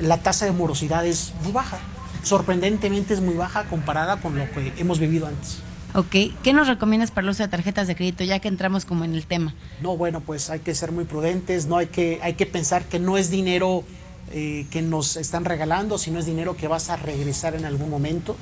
La 0.00 0.18
tasa 0.18 0.44
de 0.44 0.50
morosidad 0.50 1.06
es 1.06 1.32
muy 1.44 1.52
baja. 1.52 1.78
Sorprendentemente 2.24 3.14
es 3.14 3.20
muy 3.20 3.34
baja 3.34 3.62
comparada 3.66 4.16
con 4.16 4.36
lo 4.36 4.50
que 4.50 4.72
hemos 4.76 4.98
vivido 4.98 5.28
antes. 5.28 5.58
Ok. 5.94 6.34
¿Qué 6.42 6.52
nos 6.52 6.66
recomiendas 6.66 7.12
para 7.12 7.26
el 7.26 7.30
uso 7.30 7.44
de 7.44 7.48
tarjetas 7.48 7.86
de 7.86 7.94
crédito, 7.94 8.24
ya 8.24 8.40
que 8.40 8.48
entramos 8.48 8.84
como 8.84 9.04
en 9.04 9.14
el 9.14 9.24
tema? 9.28 9.54
No, 9.82 9.96
bueno, 9.96 10.20
pues 10.20 10.50
hay 10.50 10.58
que 10.58 10.74
ser 10.74 10.90
muy 10.90 11.04
prudentes, 11.04 11.66
no 11.66 11.76
hay 11.76 11.86
que, 11.86 12.18
hay 12.24 12.34
que 12.34 12.46
pensar 12.46 12.86
que 12.86 12.98
no 12.98 13.16
es 13.18 13.30
dinero 13.30 13.84
eh, 14.32 14.66
que 14.72 14.82
nos 14.82 15.16
están 15.16 15.44
regalando, 15.44 15.96
sino 15.96 16.18
es 16.18 16.26
dinero 16.26 16.56
que 16.56 16.66
vas 16.66 16.90
a 16.90 16.96
regresar 16.96 17.54
en 17.54 17.66
algún 17.66 17.88
momento 17.88 18.34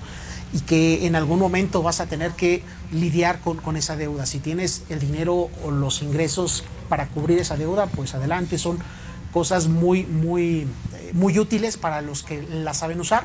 y 0.52 0.60
que 0.60 1.06
en 1.06 1.16
algún 1.16 1.38
momento 1.38 1.82
vas 1.82 2.00
a 2.00 2.06
tener 2.06 2.32
que 2.32 2.62
lidiar 2.90 3.40
con, 3.40 3.56
con 3.58 3.76
esa 3.76 3.96
deuda. 3.96 4.26
Si 4.26 4.38
tienes 4.38 4.82
el 4.90 5.00
dinero 5.00 5.48
o 5.64 5.70
los 5.70 6.02
ingresos 6.02 6.64
para 6.88 7.08
cubrir 7.08 7.38
esa 7.38 7.56
deuda, 7.56 7.86
pues 7.86 8.14
adelante, 8.14 8.58
son 8.58 8.78
cosas 9.32 9.68
muy, 9.68 10.04
muy, 10.04 10.68
eh, 10.94 11.10
muy 11.14 11.38
útiles 11.38 11.76
para 11.76 12.02
los 12.02 12.22
que 12.22 12.42
la 12.42 12.74
saben 12.74 13.00
usar. 13.00 13.24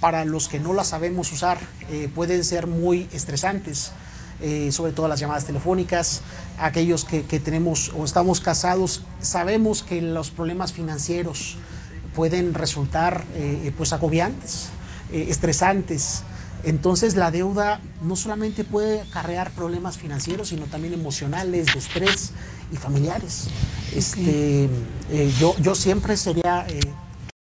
Para 0.00 0.24
los 0.24 0.48
que 0.48 0.58
no 0.58 0.72
la 0.72 0.84
sabemos 0.84 1.32
usar, 1.32 1.58
eh, 1.90 2.10
pueden 2.14 2.44
ser 2.44 2.66
muy 2.66 3.08
estresantes 3.12 3.92
eh, 4.40 4.72
sobre 4.72 4.92
todo 4.92 5.06
las 5.06 5.20
llamadas 5.20 5.44
telefónicas, 5.44 6.22
aquellos 6.58 7.04
que, 7.04 7.22
que 7.22 7.38
tenemos 7.38 7.92
o 7.96 8.04
estamos 8.04 8.40
casados, 8.40 9.02
sabemos 9.20 9.82
que 9.84 10.02
los 10.02 10.30
problemas 10.30 10.72
financieros 10.72 11.56
pueden 12.14 12.52
resultar 12.52 13.24
eh, 13.36 13.72
pues 13.76 13.92
agobiantes, 13.92 14.70
estresantes. 15.12 16.24
Entonces 16.64 17.14
la 17.14 17.30
deuda 17.30 17.80
no 18.02 18.16
solamente 18.16 18.64
puede 18.64 19.02
acarrear 19.02 19.50
problemas 19.50 19.98
financieros, 19.98 20.48
sino 20.48 20.64
también 20.66 20.94
emocionales, 20.94 21.66
de 21.66 21.78
estrés 21.78 22.32
y 22.72 22.76
familiares. 22.76 23.48
Este, 23.94 24.68
eh, 25.10 25.32
yo, 25.38 25.54
yo 25.60 25.74
siempre 25.74 26.16
sería, 26.16 26.66
eh, 26.68 26.80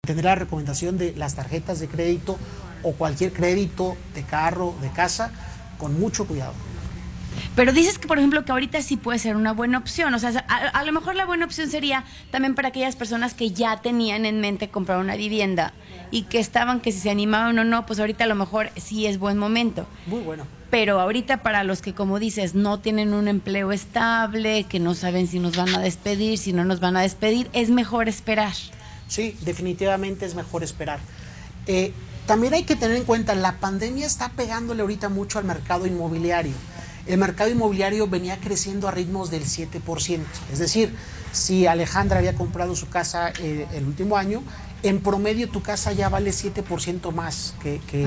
tendría 0.06 0.32
la 0.32 0.36
recomendación 0.36 0.98
de 0.98 1.14
las 1.16 1.34
tarjetas 1.34 1.80
de 1.80 1.88
crédito 1.88 2.36
o 2.82 2.92
cualquier 2.92 3.32
crédito 3.32 3.96
de 4.14 4.22
carro, 4.24 4.74
de 4.82 4.90
casa, 4.90 5.32
con 5.78 5.98
mucho 5.98 6.26
cuidado. 6.26 6.54
Pero 7.54 7.72
dices 7.72 7.98
que, 7.98 8.06
por 8.06 8.18
ejemplo, 8.18 8.44
que 8.44 8.52
ahorita 8.52 8.82
sí 8.82 8.96
puede 8.96 9.18
ser 9.18 9.36
una 9.36 9.52
buena 9.52 9.78
opción. 9.78 10.14
O 10.14 10.18
sea, 10.18 10.44
a, 10.48 10.56
a, 10.56 10.84
lo 10.84 10.92
mejor 10.92 11.14
la 11.14 11.26
buena 11.26 11.44
opción 11.44 11.70
sería 11.70 12.04
también 12.30 12.54
para 12.54 12.68
aquellas 12.68 12.96
personas 12.96 13.34
que 13.34 13.50
ya 13.50 13.80
tenían 13.80 14.26
en 14.26 14.40
mente 14.40 14.68
comprar 14.68 14.98
una 14.98 15.16
vivienda 15.16 15.72
y 16.10 16.22
que 16.22 16.38
estaban 16.38 16.80
que 16.80 16.92
si 16.92 17.00
se 17.00 17.10
animaban 17.10 17.58
o 17.58 17.64
no, 17.64 17.86
pues 17.86 18.00
ahorita 18.00 18.24
a 18.24 18.26
lo 18.26 18.34
mejor 18.34 18.70
sí 18.76 19.06
es 19.06 19.18
buen 19.18 19.38
momento. 19.38 19.86
Muy 20.06 20.20
bueno. 20.20 20.46
Pero 20.70 21.00
ahorita 21.00 21.42
para 21.42 21.64
los 21.64 21.80
que, 21.80 21.94
como 21.94 22.18
dices, 22.18 22.54
no 22.54 22.78
tienen 22.78 23.14
un 23.14 23.26
empleo 23.28 23.72
estable, 23.72 24.64
que 24.64 24.80
no 24.80 24.94
saben 24.94 25.26
si 25.26 25.38
nos 25.38 25.56
van 25.56 25.74
a 25.74 25.78
despedir, 25.78 26.36
si 26.38 26.52
no 26.52 26.64
nos 26.64 26.80
van 26.80 26.96
a 26.96 27.02
despedir, 27.02 27.48
es 27.52 27.70
mejor 27.70 28.08
esperar. 28.08 28.52
Sí, 29.08 29.34
definitivamente 29.40 30.26
es 30.26 30.34
mejor 30.34 30.62
esperar. 30.62 31.00
Eh, 31.66 31.92
también 32.26 32.52
hay 32.52 32.64
que 32.64 32.76
tener 32.76 32.98
en 32.98 33.04
cuenta, 33.04 33.34
la 33.34 33.56
pandemia 33.56 34.06
está 34.06 34.28
pegándole 34.28 34.82
ahorita 34.82 35.08
mucho 35.08 35.38
al 35.38 35.46
mercado 35.46 35.86
inmobiliario. 35.86 36.52
El 37.08 37.18
mercado 37.18 37.50
inmobiliario 37.50 38.06
venía 38.06 38.38
creciendo 38.38 38.86
a 38.86 38.90
ritmos 38.90 39.30
del 39.30 39.44
7%. 39.44 40.20
Es 40.52 40.58
decir, 40.58 40.94
si 41.32 41.66
Alejandra 41.66 42.18
había 42.18 42.34
comprado 42.34 42.76
su 42.76 42.88
casa 42.88 43.32
eh, 43.40 43.66
el 43.74 43.86
último 43.86 44.16
año, 44.16 44.42
en 44.82 45.00
promedio 45.00 45.48
tu 45.48 45.62
casa 45.62 45.92
ya 45.92 46.08
vale 46.08 46.30
7% 46.30 47.12
más 47.12 47.54
que, 47.62 47.80
que, 47.90 48.04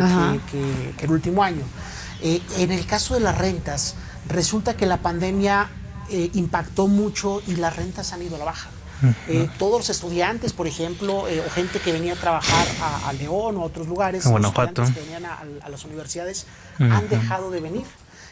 que, 0.52 0.94
que, 0.98 1.06
el 1.06 1.12
último 1.12 1.44
año. 1.44 1.64
Eh, 2.22 2.42
en 2.58 2.72
el 2.72 2.86
caso 2.86 3.16
de 3.16 3.20
las 3.20 3.38
rentas, 3.38 3.96
resulta 4.28 4.76
que 4.76 4.86
la 4.86 4.98
pandemia 4.98 5.70
eh, 6.10 6.30
impactó 6.34 6.88
mucho 6.88 7.42
y 7.48 7.56
las 7.56 7.76
rentas 7.76 8.14
han 8.14 8.22
ido 8.22 8.36
a 8.36 8.40
la 8.40 8.46
baja. 8.46 8.70
Eh, 9.28 9.50
todos 9.58 9.80
los 9.80 9.90
estudiantes, 9.90 10.54
por 10.54 10.68
ejemplo, 10.68 11.24
o 11.24 11.50
gente 11.56 11.80
que 11.80 11.92
venía 11.92 12.14
a 12.14 12.16
trabajar 12.16 12.68
a, 12.84 13.10
a 13.10 13.14
León 13.14 13.58
o 13.58 13.62
a 13.62 13.64
otros 13.64 13.88
lugares, 13.88 14.26
los 14.26 14.46
estudiantes 14.46 14.92
que 14.92 15.00
venían 15.00 15.26
a, 15.26 15.40
a 15.64 15.70
las 15.70 15.84
universidades, 15.86 16.46
uh 16.78 16.84
-huh. 16.84 16.94
han 16.94 17.10
dejado 17.10 17.50
de 17.50 17.62
venir. 17.62 17.86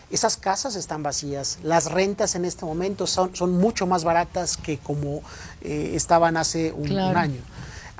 Esas 0.09 0.37
casas 0.37 0.75
están 0.75 1.03
vacías. 1.03 1.59
Las 1.63 1.91
rentas 1.91 2.35
en 2.35 2.45
este 2.45 2.65
momento 2.65 3.07
son, 3.07 3.35
son 3.35 3.51
mucho 3.51 3.85
más 3.87 4.03
baratas 4.03 4.57
que 4.57 4.77
como 4.77 5.21
eh, 5.61 5.91
estaban 5.93 6.37
hace 6.37 6.71
un, 6.71 6.87
claro. 6.87 7.11
un, 7.11 7.17
año. 7.17 7.41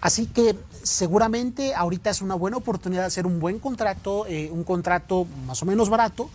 Así 0.01 0.27
que 0.27 0.55
seguramente 0.81 1.75
ahorita 1.75 2.09
es 2.09 2.21
una 2.21 2.35
buena 2.35 2.57
oportunidad 2.57 3.01
de 3.01 3.07
hacer 3.07 3.27
un 3.27 3.39
buen 3.39 3.59
contrato, 3.59 4.25
eh, 4.27 4.49
un 4.51 4.63
contrato 4.63 5.27
más 5.45 5.61
o 5.61 5.65
menos 5.65 5.89
barato, 5.89 6.29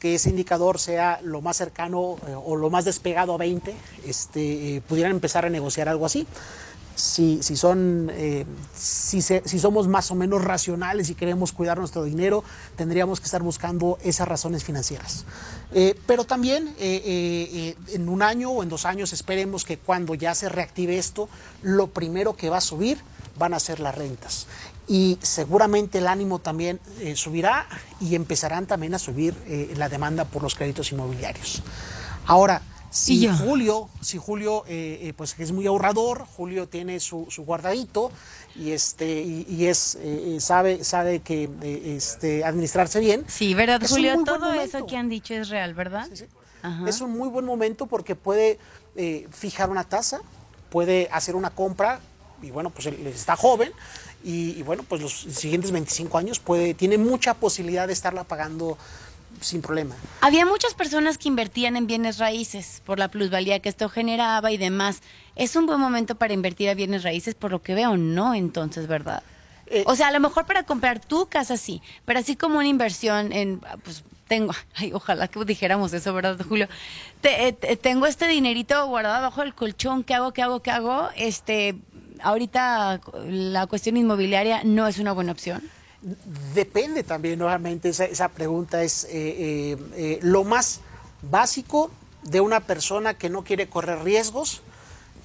que 0.00 0.14
ese 0.14 0.30
indicador 0.30 0.78
sea 0.78 1.20
lo 1.22 1.42
más 1.42 1.58
cercano 1.58 2.16
eh, 2.26 2.34
o 2.34 2.56
lo 2.56 2.70
más 2.70 2.84
despegado 2.86 3.34
a 3.34 3.36
20, 3.36 3.74
este, 4.06 4.76
eh, 4.76 4.80
pudieran 4.80 5.12
empezar 5.12 5.44
a 5.44 5.50
negociar 5.50 5.88
algo 5.88 6.06
así. 6.06 6.26
Si, 6.96 7.42
si, 7.42 7.56
son, 7.56 8.10
eh, 8.12 8.44
si, 8.74 9.22
se, 9.22 9.42
si, 9.46 9.58
somos 9.58 9.88
más 9.88 10.10
o 10.10 10.14
menos 10.14 10.44
racionales 10.44 11.08
y 11.08 11.14
queremos 11.14 11.52
cuidar 11.52 11.78
nuestro 11.78 12.04
dinero, 12.04 12.44
tendríamos 12.76 13.20
que 13.20 13.24
estar 13.24 13.42
buscando 13.42 13.98
esas 14.02 14.28
razones 14.28 14.64
financieras. 14.64 15.24
Eh, 15.72 15.98
pero 16.06 16.24
también 16.24 16.74
eh, 16.78 17.74
en 17.88 18.08
un 18.08 18.22
año 18.22 18.50
o 18.50 18.62
en 18.62 18.68
dos 18.68 18.84
años 18.84 19.12
esperemos 19.12 19.64
que 19.64 19.78
cuando 19.78 20.14
ya 20.14 20.34
se 20.34 20.48
reactive 20.48 20.98
esto, 20.98 21.28
lo 21.62 21.86
primero 21.88 22.36
que 22.36 22.50
va 22.50 22.58
a 22.58 22.62
subir 22.62 22.98
van 23.38 23.54
a 23.54 23.60
ser 23.60 23.80
las 23.80 23.94
rentas. 23.94 24.46
Y 24.86 25.18
seguramente 25.22 25.98
el 25.98 26.08
ánimo 26.08 26.40
también 26.40 26.80
subirá 27.14 27.66
y 28.00 28.16
empezarán 28.16 28.66
también 28.66 28.94
a 28.94 28.98
subir 28.98 29.34
la 29.76 29.88
demanda 29.88 30.24
por 30.24 30.42
los 30.42 30.56
créditos 30.56 30.90
inmobiliarios. 30.90 31.62
Ahora, 32.26 32.62
si 32.90 33.28
Julio, 33.28 33.88
si 34.00 34.18
Julio 34.18 34.64
eh, 34.66 34.98
eh, 35.02 35.12
pues 35.16 35.38
es 35.38 35.52
muy 35.52 35.66
ahorrador, 35.66 36.26
Julio 36.36 36.68
tiene 36.68 36.98
su, 36.98 37.26
su 37.30 37.44
guardadito 37.44 38.10
y 38.56 38.72
este 38.72 39.22
y, 39.22 39.46
y 39.48 39.66
es 39.66 39.96
eh, 40.00 40.38
sabe 40.40 40.82
sabe 40.82 41.20
que 41.20 41.48
este 41.84 42.44
administrarse 42.44 42.98
bien. 42.98 43.24
Sí, 43.28 43.54
verdad, 43.54 43.80
Julio, 43.88 44.22
todo 44.24 44.52
eso 44.54 44.86
que 44.86 44.96
han 44.96 45.08
dicho 45.08 45.34
es 45.34 45.48
real, 45.48 45.74
¿verdad? 45.74 46.08
Sí, 46.12 46.16
sí. 46.16 46.26
Es 46.86 47.00
un 47.00 47.16
muy 47.16 47.28
buen 47.28 47.46
momento 47.46 47.86
porque 47.86 48.16
puede 48.16 48.58
fijar 49.30 49.70
una 49.70 49.84
tasa, 49.84 50.20
puede 50.68 51.08
hacer 51.12 51.36
una 51.36 51.50
compra 51.50 52.00
y 52.42 52.50
bueno, 52.50 52.70
pues 52.70 52.86
él 52.86 53.06
está 53.06 53.36
joven 53.36 53.72
y, 54.24 54.58
y 54.58 54.62
bueno, 54.62 54.82
pues 54.82 55.00
los 55.00 55.12
siguientes 55.12 55.70
25 55.70 56.18
años 56.18 56.38
puede 56.38 56.74
tiene 56.74 56.98
mucha 56.98 57.34
posibilidad 57.34 57.86
de 57.86 57.92
estarla 57.92 58.24
pagando 58.24 58.76
sin 59.40 59.62
problema. 59.62 59.94
Había 60.20 60.46
muchas 60.46 60.74
personas 60.74 61.18
que 61.18 61.28
invertían 61.28 61.76
en 61.76 61.86
bienes 61.86 62.18
raíces 62.18 62.82
por 62.84 62.98
la 62.98 63.08
plusvalía 63.08 63.60
que 63.60 63.68
esto 63.68 63.88
generaba 63.88 64.52
y 64.52 64.56
demás. 64.56 65.00
Es 65.36 65.56
un 65.56 65.66
buen 65.66 65.80
momento 65.80 66.14
para 66.14 66.32
invertir 66.32 66.68
a 66.68 66.74
bienes 66.74 67.02
raíces, 67.02 67.34
por 67.34 67.50
lo 67.50 67.62
que 67.62 67.74
veo, 67.74 67.96
no 67.96 68.34
entonces, 68.34 68.86
¿verdad? 68.86 69.22
Eh, 69.66 69.84
o 69.86 69.94
sea, 69.94 70.08
a 70.08 70.12
lo 70.12 70.20
mejor 70.20 70.46
para 70.46 70.64
comprar 70.64 71.00
tu 71.00 71.26
casa 71.26 71.56
sí, 71.56 71.80
pero 72.04 72.18
así 72.18 72.36
como 72.36 72.58
una 72.58 72.68
inversión 72.68 73.32
en, 73.32 73.60
pues 73.84 74.02
tengo, 74.26 74.52
ay, 74.76 74.92
ojalá 74.92 75.28
que 75.28 75.44
dijéramos 75.44 75.92
eso, 75.92 76.12
¿verdad, 76.12 76.38
Julio? 76.46 76.68
Te, 77.20 77.52
te, 77.52 77.76
tengo 77.76 78.06
este 78.06 78.26
dinerito 78.28 78.86
guardado 78.86 79.16
abajo 79.16 79.42
del 79.42 79.54
colchón, 79.54 80.04
¿qué 80.04 80.14
hago, 80.14 80.32
qué 80.32 80.42
hago, 80.42 80.60
qué 80.60 80.70
hago? 80.70 81.08
Este, 81.16 81.76
ahorita 82.22 83.00
la 83.26 83.66
cuestión 83.66 83.96
inmobiliaria 83.96 84.62
no 84.64 84.86
es 84.86 84.98
una 84.98 85.12
buena 85.12 85.32
opción. 85.32 85.62
Depende 86.54 87.02
también, 87.02 87.38
nuevamente, 87.38 87.90
esa, 87.90 88.06
esa 88.06 88.28
pregunta 88.28 88.82
es 88.82 89.04
eh, 89.04 89.08
eh, 89.12 89.76
eh, 89.96 90.18
lo 90.22 90.44
más 90.44 90.80
básico 91.22 91.90
de 92.22 92.40
una 92.40 92.60
persona 92.60 93.14
que 93.14 93.28
no 93.28 93.44
quiere 93.44 93.68
correr 93.68 94.02
riesgos. 94.02 94.62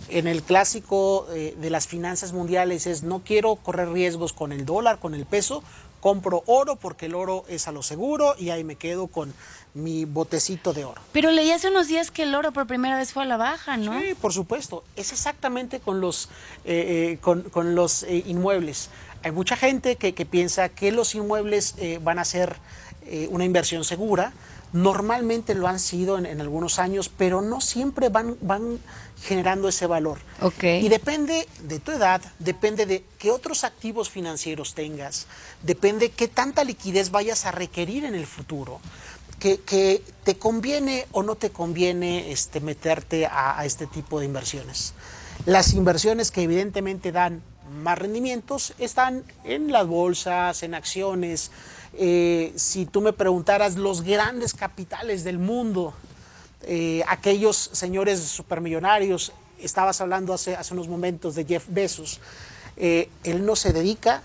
En 0.10 0.28
el 0.28 0.44
clásico 0.44 1.28
eh, 1.34 1.56
de 1.60 1.70
las 1.70 1.88
finanzas 1.88 2.34
mundiales 2.34 2.86
es 2.86 3.04
no 3.04 3.22
quiero 3.24 3.56
correr 3.56 3.90
riesgos 3.90 4.34
con 4.34 4.52
el 4.52 4.66
dólar, 4.66 5.00
con 5.00 5.16
el 5.16 5.26
peso, 5.26 5.64
compro 6.06 6.44
oro 6.46 6.76
porque 6.76 7.08
el 7.08 7.16
oro 7.16 7.46
es 7.48 7.68
a 7.68 7.72
lo 7.72 7.82
seguro 7.82 8.36
y 8.38 8.52
ahí 8.52 8.64
me 8.64 8.76
quedo 8.76 9.08
con 9.08 9.34
mi 9.74 10.06
botecito 10.06 10.72
de 10.72 10.86
oro. 10.86 11.02
Pero 11.12 11.32
leí 11.32 11.50
hace 11.52 11.70
unos 11.70 11.88
días 11.88 12.12
que 12.12 12.24
el 12.24 12.36
oro 12.36 12.52
por 12.52 12.68
primera 12.68 12.98
vez 12.98 13.12
fue 13.12 13.24
a 13.24 13.26
la 13.26 13.38
baja, 13.38 13.78
¿no? 13.78 14.00
Sí, 14.00 14.14
por 14.22 14.32
supuesto. 14.32 14.84
Es 14.96 15.12
exactamente 15.12 15.80
con 15.80 16.02
los, 16.02 16.30
eh, 16.64 17.14
eh, 17.14 17.18
con, 17.22 17.42
con, 17.44 17.74
los 17.74 18.04
eh, 18.04 18.24
inmuebles. 18.28 18.90
Hay 19.26 19.32
mucha 19.32 19.56
gente 19.58 19.96
que, 19.96 20.14
que 20.14 20.24
piensa 20.24 20.70
que 20.70 20.92
los 20.92 21.16
inmuebles 21.16 21.74
eh, 21.80 22.00
van 22.00 22.20
a 22.20 22.26
ser 22.26 22.58
eh, 23.08 23.28
una 23.32 23.44
inversión 23.44 23.84
segura. 23.84 24.34
Normalmente 24.72 25.56
lo 25.56 25.68
han 25.68 25.80
sido 25.80 26.20
en, 26.20 26.28
en, 26.28 26.42
algunos 26.42 26.78
años, 26.78 27.10
pero 27.10 27.42
no 27.42 27.60
siempre 27.60 28.10
van, 28.10 28.38
van 28.42 28.78
generando 29.24 29.68
ese 29.68 29.88
valor. 29.88 30.20
Okay. 30.40 30.86
Y 30.86 30.90
depende 30.90 31.48
de 31.64 31.80
tu 31.80 31.92
edad, 31.92 32.22
depende 32.38 32.86
de 32.86 33.04
qué 33.18 33.32
otros 33.32 33.64
activos 33.64 34.12
financieros 34.12 34.76
tengas, 34.76 35.26
depende 35.64 36.12
qué 36.12 36.28
tanta 36.28 36.64
liquidez 36.64 37.10
vayas 37.10 37.48
a 37.48 37.52
requerir 37.52 38.06
en 38.06 38.14
el 38.14 38.28
futuro. 38.28 38.80
Que, 39.40 39.60
que 39.60 40.04
te 40.24 40.38
conviene 40.38 41.08
o 41.14 41.24
no 41.24 41.34
te 41.34 41.50
conviene 41.50 42.32
este, 42.32 42.60
meterte 42.60 43.26
a, 43.26 43.60
a 43.60 43.66
este 43.66 43.88
tipo 43.88 44.20
de 44.20 44.28
inversiones. 44.28 44.94
Las 45.48 45.74
inversiones 45.74 46.30
que 46.30 46.44
evidentemente 46.44 47.12
dan 47.12 47.42
más 47.72 47.98
rendimientos 47.98 48.74
están 48.80 49.24
en 49.44 49.72
las 49.72 49.88
bolsas, 49.88 50.64
en 50.64 50.76
acciones. 50.76 51.52
Eh, 51.94 52.54
si 52.56 52.86
tú 52.86 53.02
me 53.02 53.14
preguntaras 53.14 53.76
los 53.76 54.02
grandes 54.02 54.54
capitales 54.54 55.24
del 55.24 55.40
mundo, 55.40 55.94
eh, 56.64 57.04
aquellos 57.08 57.70
señores 57.74 58.20
supermillonarios, 58.22 59.32
estabas 59.60 60.02
hablando 60.02 60.34
hace, 60.34 60.56
hace 60.56 60.74
unos 60.74 60.88
momentos 60.88 61.36
de 61.36 61.46
Jeff 61.46 61.66
Bezos, 61.70 62.20
eh, 62.78 63.10
él 63.24 63.46
no 63.46 63.56
se 63.56 63.72
dedica 63.72 64.22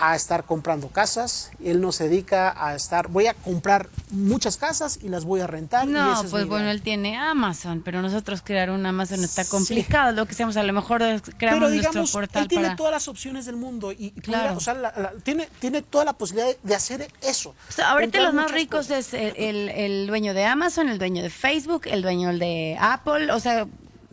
a 0.00 0.16
estar 0.16 0.44
comprando 0.44 0.88
casas, 0.88 1.50
él 1.62 1.80
no 1.80 1.92
se 1.92 2.08
dedica 2.08 2.54
a 2.56 2.74
estar, 2.74 3.08
voy 3.08 3.26
a 3.26 3.34
comprar 3.34 3.90
muchas 4.10 4.56
casas 4.56 4.98
y 5.02 5.08
las 5.08 5.26
voy 5.26 5.40
a 5.40 5.46
rentar. 5.46 5.86
No, 5.86 6.22
y 6.22 6.26
pues 6.28 6.46
bueno, 6.46 6.70
él 6.70 6.80
tiene 6.80 7.18
Amazon, 7.18 7.82
pero 7.84 8.00
nosotros 8.00 8.40
crear 8.42 8.70
un 8.70 8.86
Amazon 8.86 9.22
está 9.22 9.44
complicado, 9.44 10.10
sí. 10.10 10.16
lo 10.16 10.26
que 10.26 10.34
seamos, 10.34 10.56
a 10.56 10.62
lo 10.62 10.72
mejor 10.72 11.00
creamos 11.36 11.68
pero, 11.68 11.70
digamos, 11.70 11.94
nuestro 11.96 12.20
portal 12.20 12.42
él 12.42 12.48
tiene 12.48 12.64
para... 12.64 12.76
todas 12.76 12.92
las 12.92 13.08
opciones 13.08 13.44
del 13.44 13.56
mundo 13.56 13.92
y, 13.92 14.06
y 14.06 14.10
claro. 14.12 14.54
pudiera, 14.54 14.56
o 14.56 14.60
sea, 14.60 14.74
la, 14.74 14.92
la, 14.96 15.12
tiene, 15.22 15.48
tiene 15.60 15.82
toda 15.82 16.06
la 16.06 16.14
posibilidad 16.14 16.56
de 16.62 16.74
hacer 16.74 17.08
eso. 17.20 17.54
O 17.68 17.72
sea, 17.72 17.90
ahorita 17.90 18.20
los 18.22 18.32
más 18.32 18.50
ricos 18.50 18.86
cosas. 18.86 19.12
es 19.12 19.14
el, 19.14 19.34
el, 19.36 19.68
el 19.68 20.06
dueño 20.06 20.32
de 20.32 20.46
Amazon, 20.46 20.88
el 20.88 20.98
dueño 20.98 21.22
de 21.22 21.30
Facebook, 21.30 21.82
el 21.84 22.00
dueño 22.00 22.32
de 22.36 22.78
Apple, 22.80 23.30
o 23.32 23.40
sea, 23.40 23.66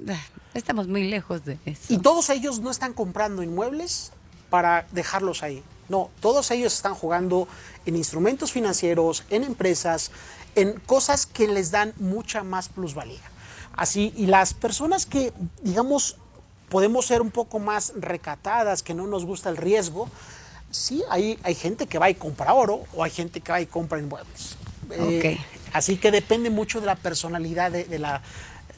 estamos 0.54 0.90
muy 0.90 1.10
lejos 1.10 1.46
de 1.46 1.58
eso. 1.66 1.94
Y 1.94 2.00
todos 2.00 2.30
ellos 2.30 2.60
no 2.60 2.72
están 2.72 2.92
comprando 2.92 3.42
inmuebles 3.42 4.12
para 4.50 4.86
dejarlos 4.92 5.44
ahí. 5.44 5.64
No, 5.90 6.10
todos 6.20 6.52
ellos 6.52 6.74
están 6.74 6.96
jugando 6.96 7.48
en 7.86 7.96
instrumentos 7.96 8.52
financieros, 8.52 9.24
en 9.30 9.44
empresas, 9.44 10.12
en 10.56 10.74
cosas 10.82 11.26
que 11.26 11.48
les 11.48 11.72
dan 11.72 11.94
mucha 11.98 12.44
más 12.44 12.70
plusvalía. 12.70 13.22
Así, 13.76 14.14
y 14.18 14.26
las 14.26 14.54
personas 14.54 15.06
que, 15.06 15.34
digamos, 15.62 16.18
podemos 16.70 17.06
ser 17.06 17.22
un 17.22 17.32
poco 17.32 17.60
más 17.60 17.94
recatadas, 17.96 18.84
que 18.84 18.94
no 18.94 19.08
nos 19.08 19.26
gusta 19.26 19.50
el 19.50 19.58
riesgo, 19.58 20.10
Sí, 20.70 21.04
hay, 21.10 21.40
hay 21.44 21.56
gente 21.56 21.88
que 21.88 21.98
va 21.98 22.10
y 22.10 22.16
compra 22.16 22.54
oro 22.54 22.84
o 22.94 23.04
hay 23.04 23.12
gente 23.12 23.40
que 23.40 23.52
va 23.52 23.62
y 23.62 23.66
compra 23.66 24.00
inmuebles. 24.00 24.58
Eh, 24.92 25.38
Así 25.74 25.98
que 25.98 26.12
depende 26.12 26.50
mucho 26.50 26.80
de 26.80 26.86
la 26.86 26.96
personalidad 26.96 27.72
de, 27.72 27.86
de 27.86 28.00
la, 28.00 28.22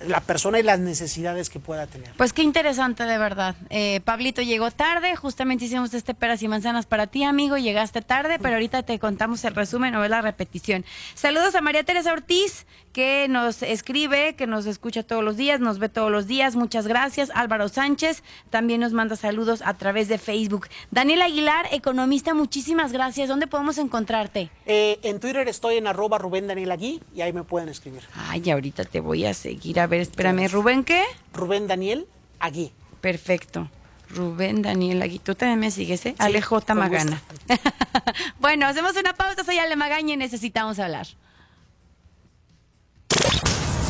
la 0.07 0.21
persona 0.21 0.59
y 0.59 0.63
las 0.63 0.79
necesidades 0.79 1.49
que 1.49 1.59
pueda 1.59 1.87
tener. 1.87 2.11
Pues 2.17 2.33
qué 2.33 2.41
interesante, 2.41 3.03
de 3.03 3.17
verdad. 3.17 3.55
Eh, 3.69 4.01
Pablito 4.03 4.41
llegó 4.41 4.71
tarde, 4.71 5.15
justamente 5.15 5.65
hicimos 5.65 5.93
este 5.93 6.13
peras 6.13 6.41
y 6.43 6.47
manzanas 6.47 6.85
para 6.85 7.07
ti, 7.07 7.23
amigo. 7.23 7.57
Llegaste 7.57 8.01
tarde, 8.01 8.39
pero 8.39 8.55
ahorita 8.55 8.83
te 8.83 8.97
contamos 8.99 9.43
el 9.45 9.55
resumen 9.55 9.95
o 9.95 10.07
la 10.07 10.21
repetición. 10.21 10.85
Saludos 11.15 11.55
a 11.55 11.61
María 11.61 11.83
Teresa 11.83 12.13
Ortiz, 12.13 12.65
que 12.99 13.29
nos 13.29 13.63
escribe, 13.63 14.35
que 14.35 14.45
nos 14.45 14.65
escucha 14.65 15.03
todos 15.03 15.23
los 15.23 15.37
días, 15.37 15.61
nos 15.61 15.79
ve 15.79 15.87
todos 15.87 16.11
los 16.11 16.27
días. 16.27 16.57
Muchas 16.57 16.85
gracias. 16.85 17.31
Álvaro 17.33 17.69
Sánchez 17.69 18.23
también 18.49 18.81
nos 18.81 18.91
manda 18.91 19.15
saludos 19.15 19.61
a 19.63 19.73
través 19.75 20.09
de 20.09 20.17
Facebook. 20.17 20.67
Daniel 20.91 21.21
Aguilar, 21.21 21.69
economista, 21.71 22.33
muchísimas 22.33 22.91
gracias. 22.91 23.29
¿Dónde 23.29 23.47
podemos 23.47 23.77
encontrarte? 23.77 24.49
Eh, 24.65 24.99
en 25.03 25.21
Twitter 25.21 25.47
estoy 25.47 25.77
en 25.77 25.87
arroba 25.87 26.17
Rubén 26.17 26.47
Daniel 26.47 26.73
Agui 26.73 27.01
y 27.15 27.21
ahí 27.21 27.31
me 27.31 27.45
pueden 27.45 27.69
escribir. 27.69 28.01
Ay, 28.15 28.51
ahorita 28.51 28.83
te 28.83 28.99
voy 28.99 29.25
a 29.25 29.33
seguir. 29.33 29.79
A 29.79 29.87
ver, 29.87 30.01
espérame. 30.01 30.49
¿Rubén 30.49 30.83
qué? 30.83 31.05
Rubén 31.31 31.67
Daniel 31.67 32.05
Agui. 32.41 32.73
Perfecto. 32.99 33.69
Rubén 34.09 34.61
Daniel 34.61 35.01
Agui. 35.03 35.19
Tú 35.19 35.35
también 35.35 35.61
me 35.61 35.71
sigues, 35.71 36.05
¿eh? 36.05 36.15
Ale 36.17 36.41
J. 36.41 36.75
Magana. 36.75 37.21
bueno, 38.41 38.67
hacemos 38.67 38.97
una 38.97 39.13
pausa. 39.13 39.45
Soy 39.45 39.57
Ale 39.57 39.77
Magaña 39.77 40.15
y 40.15 40.17
necesitamos 40.17 40.79
hablar. 40.79 41.07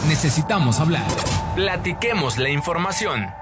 Necesitamos 0.08 0.80
hablar. 0.80 1.08
Platiquemos 1.56 2.38
la 2.38 2.50
información. 2.50 3.39